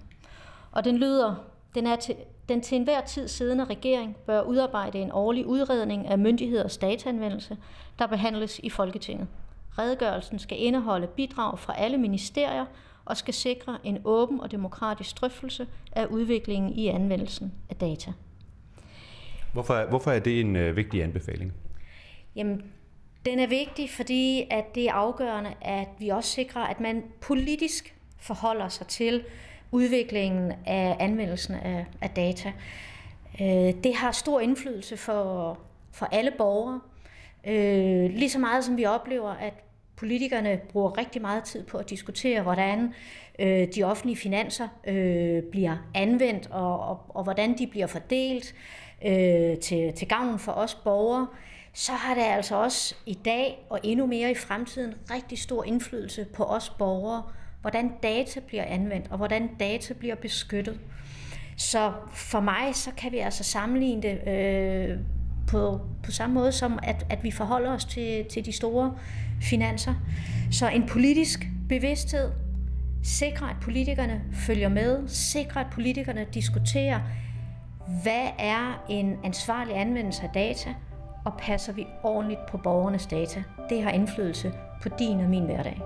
Og 0.71 0.84
den 0.84 0.97
lyder, 0.97 1.36
den, 1.75 1.88
er 1.88 1.95
til, 1.95 2.15
den 2.49 2.62
til 2.62 2.75
enhver 2.75 3.01
tid 3.01 3.27
siddende 3.27 3.65
regering 3.65 4.15
bør 4.15 4.41
udarbejde 4.41 4.99
en 4.99 5.12
årlig 5.12 5.45
udredning 5.45 6.08
af 6.08 6.19
myndigheders 6.19 6.77
dataanvendelse, 6.77 7.58
der 7.99 8.08
behandles 8.08 8.60
i 8.63 8.69
Folketinget. 8.69 9.27
Redegørelsen 9.80 10.39
skal 10.39 10.58
indeholde 10.62 11.08
bidrag 11.08 11.60
fra 11.60 11.73
alle 11.77 11.97
ministerier 11.97 12.65
og 13.06 13.17
skal 13.17 13.34
sikre 13.34 13.77
en 13.84 14.01
åben 14.06 14.41
og 14.41 14.51
demokratisk 14.51 15.21
drøftelse 15.21 15.67
af 15.91 16.06
udviklingen 16.06 16.73
i 16.73 16.88
anvendelsen 16.88 17.53
af 17.69 17.75
data. 17.75 18.12
Hvorfor, 19.53 19.89
hvorfor 19.89 20.12
er 20.12 20.19
det 20.19 20.39
en 20.39 20.56
øh, 20.56 20.75
vigtig 20.75 21.03
anbefaling? 21.03 21.53
Jamen, 22.36 22.63
den 23.25 23.39
er 23.39 23.47
vigtig, 23.47 23.89
fordi 23.89 24.47
at 24.49 24.75
det 24.75 24.86
er 24.86 24.93
afgørende, 24.93 25.53
at 25.62 25.88
vi 25.99 26.10
også 26.10 26.30
sikrer, 26.30 26.62
at 26.62 26.80
man 26.80 27.03
politisk 27.21 27.95
forholder 28.19 28.67
sig 28.69 28.88
til 28.88 29.23
udviklingen 29.71 30.53
af 30.65 30.97
anvendelsen 30.99 31.56
af, 31.56 31.86
af 32.01 32.10
data. 32.10 32.53
Øh, 33.41 33.73
det 33.84 33.95
har 33.95 34.12
stor 34.12 34.39
indflydelse 34.39 34.97
for, 34.97 35.60
for 35.91 36.06
alle 36.06 36.32
borgere. 36.38 36.82
Øh, 37.47 38.10
lige 38.10 38.30
så 38.30 38.39
meget 38.39 38.63
som 38.63 38.77
vi 38.77 38.86
oplever, 38.86 39.30
at 39.30 39.53
politikerne 39.95 40.60
bruger 40.69 40.97
rigtig 40.97 41.21
meget 41.21 41.43
tid 41.43 41.63
på 41.63 41.77
at 41.77 41.89
diskutere, 41.89 42.41
hvordan 42.41 42.93
øh, 43.39 43.67
de 43.75 43.84
offentlige 43.84 44.17
finanser 44.17 44.67
øh, 44.88 45.43
bliver 45.43 45.77
anvendt, 45.95 46.47
og, 46.51 46.80
og, 46.80 46.99
og 47.10 47.23
hvordan 47.23 47.58
de 47.58 47.67
bliver 47.67 47.88
fordelt 47.88 48.56
øh, 49.06 49.58
til, 49.58 49.93
til 49.93 50.08
gavn 50.08 50.39
for 50.39 50.51
os 50.51 50.75
borgere 50.75 51.27
så 51.78 51.92
har 51.92 52.13
det 52.13 52.22
altså 52.22 52.56
også 52.56 52.96
i 53.06 53.13
dag 53.13 53.66
og 53.70 53.80
endnu 53.84 54.06
mere 54.06 54.32
i 54.32 54.36
fremtiden 54.36 54.94
rigtig 55.12 55.40
stor 55.40 55.63
indflydelse 55.63 56.26
på 56.26 56.44
os 56.44 56.70
borgere, 56.70 57.24
hvordan 57.62 57.92
data 58.04 58.40
bliver 58.40 58.63
anvendt 58.63 59.08
og 59.12 59.18
hvordan 59.18 59.50
data 59.60 59.94
bliver 59.94 60.16
beskyttet. 60.16 60.80
Så 61.58 61.94
for 62.13 62.40
mig, 62.40 62.76
så 62.76 62.92
kan 62.98 63.12
vi 63.12 63.18
altså 63.18 63.44
sammenligne 63.44 64.02
det 64.02 64.28
øh, 64.28 64.98
på, 65.48 65.82
på 66.04 66.12
samme 66.12 66.34
måde 66.34 66.52
som, 66.52 66.80
at, 66.84 67.06
at 67.10 67.24
vi 67.24 67.32
forholder 67.32 67.72
os 67.72 67.86
til, 67.86 68.26
til 68.26 68.46
de 68.46 68.52
store 68.52 68.98
finanser. 69.42 69.94
Så 70.52 70.70
en 70.70 70.88
politisk 70.88 71.48
bevidsthed, 71.70 72.32
sikre 73.04 73.50
at 73.50 73.56
politikerne 73.62 74.22
følger 74.34 74.70
med, 74.70 75.08
sikre 75.08 75.60
at 75.60 75.68
politikerne 75.72 76.26
diskuterer, 76.34 77.00
hvad 78.04 78.28
er 78.40 78.86
en 78.90 79.18
ansvarlig 79.24 79.78
anvendelse 79.78 80.24
af 80.24 80.30
data, 80.34 80.74
og 81.28 81.34
passer 81.40 81.74
vi 81.74 81.88
ordentligt 82.04 82.40
på 82.50 82.58
borgernes 82.58 83.06
data. 83.06 83.44
Det 83.70 83.84
har 83.84 83.92
indflydelse 83.92 84.54
på 84.84 84.90
din 85.00 85.20
og 85.20 85.30
min 85.30 85.46
hverdag. 85.46 85.82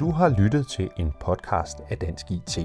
Du 0.00 0.10
har 0.10 0.28
lyttet 0.38 0.66
til 0.68 0.90
en 0.96 1.12
podcast 1.20 1.80
af 1.90 1.98
Dansk 1.98 2.30
IT. 2.30 2.58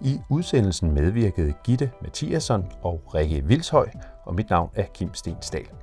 I 0.00 0.20
udsendelsen 0.28 0.92
medvirkede 0.92 1.54
Gitte 1.64 1.90
Mathiasson 2.02 2.72
og 2.82 3.14
Rikke 3.14 3.44
Vilshøj, 3.44 3.88
og 4.24 4.34
mit 4.34 4.50
navn 4.50 4.70
er 4.74 4.86
Kim 4.94 5.14
Stensdal. 5.14 5.79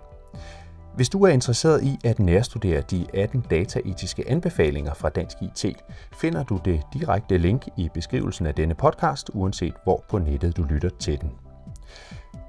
Hvis 0.97 1.09
du 1.09 1.23
er 1.23 1.29
interesseret 1.29 1.83
i 1.83 1.97
at 2.03 2.19
nærstudere 2.19 2.81
de 2.81 3.05
18 3.13 3.45
dataetiske 3.49 4.29
anbefalinger 4.29 4.93
fra 4.93 5.09
Dansk 5.09 5.37
IT, 5.41 5.65
finder 6.13 6.43
du 6.43 6.59
det 6.65 6.81
direkte 6.93 7.37
link 7.37 7.67
i 7.77 7.89
beskrivelsen 7.93 8.45
af 8.45 8.55
denne 8.55 8.75
podcast, 8.75 9.29
uanset 9.33 9.73
hvor 9.83 10.03
på 10.09 10.17
nettet 10.17 10.57
du 10.57 10.63
lytter 10.63 10.89
til 10.99 11.21
den. 11.21 11.31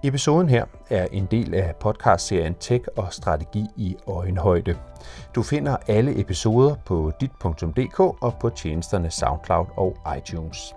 Episoden 0.05 0.49
her 0.49 0.65
er 0.91 1.07
en 1.13 1.27
del 1.31 1.55
af 1.55 1.75
podcastserien 1.81 2.55
Tech 2.61 2.85
og 2.97 3.13
Strategi 3.13 3.65
i 3.77 3.97
øjenhøjde. 4.07 4.77
Du 5.35 5.43
finder 5.43 5.77
alle 5.89 6.21
episoder 6.21 6.75
på 6.87 7.13
dit.dk 7.21 8.01
og 8.01 8.35
på 8.41 8.51
tjenesterne 8.51 9.11
SoundCloud 9.11 9.67
og 9.77 9.97
iTunes. 10.19 10.75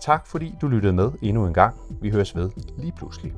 Tak 0.00 0.26
fordi 0.26 0.54
du 0.60 0.68
lyttede 0.68 0.92
med 0.92 1.10
endnu 1.22 1.46
en 1.46 1.54
gang. 1.54 1.76
Vi 2.00 2.10
høres 2.10 2.36
ved 2.36 2.50
lige 2.76 2.92
pludselig. 2.92 3.32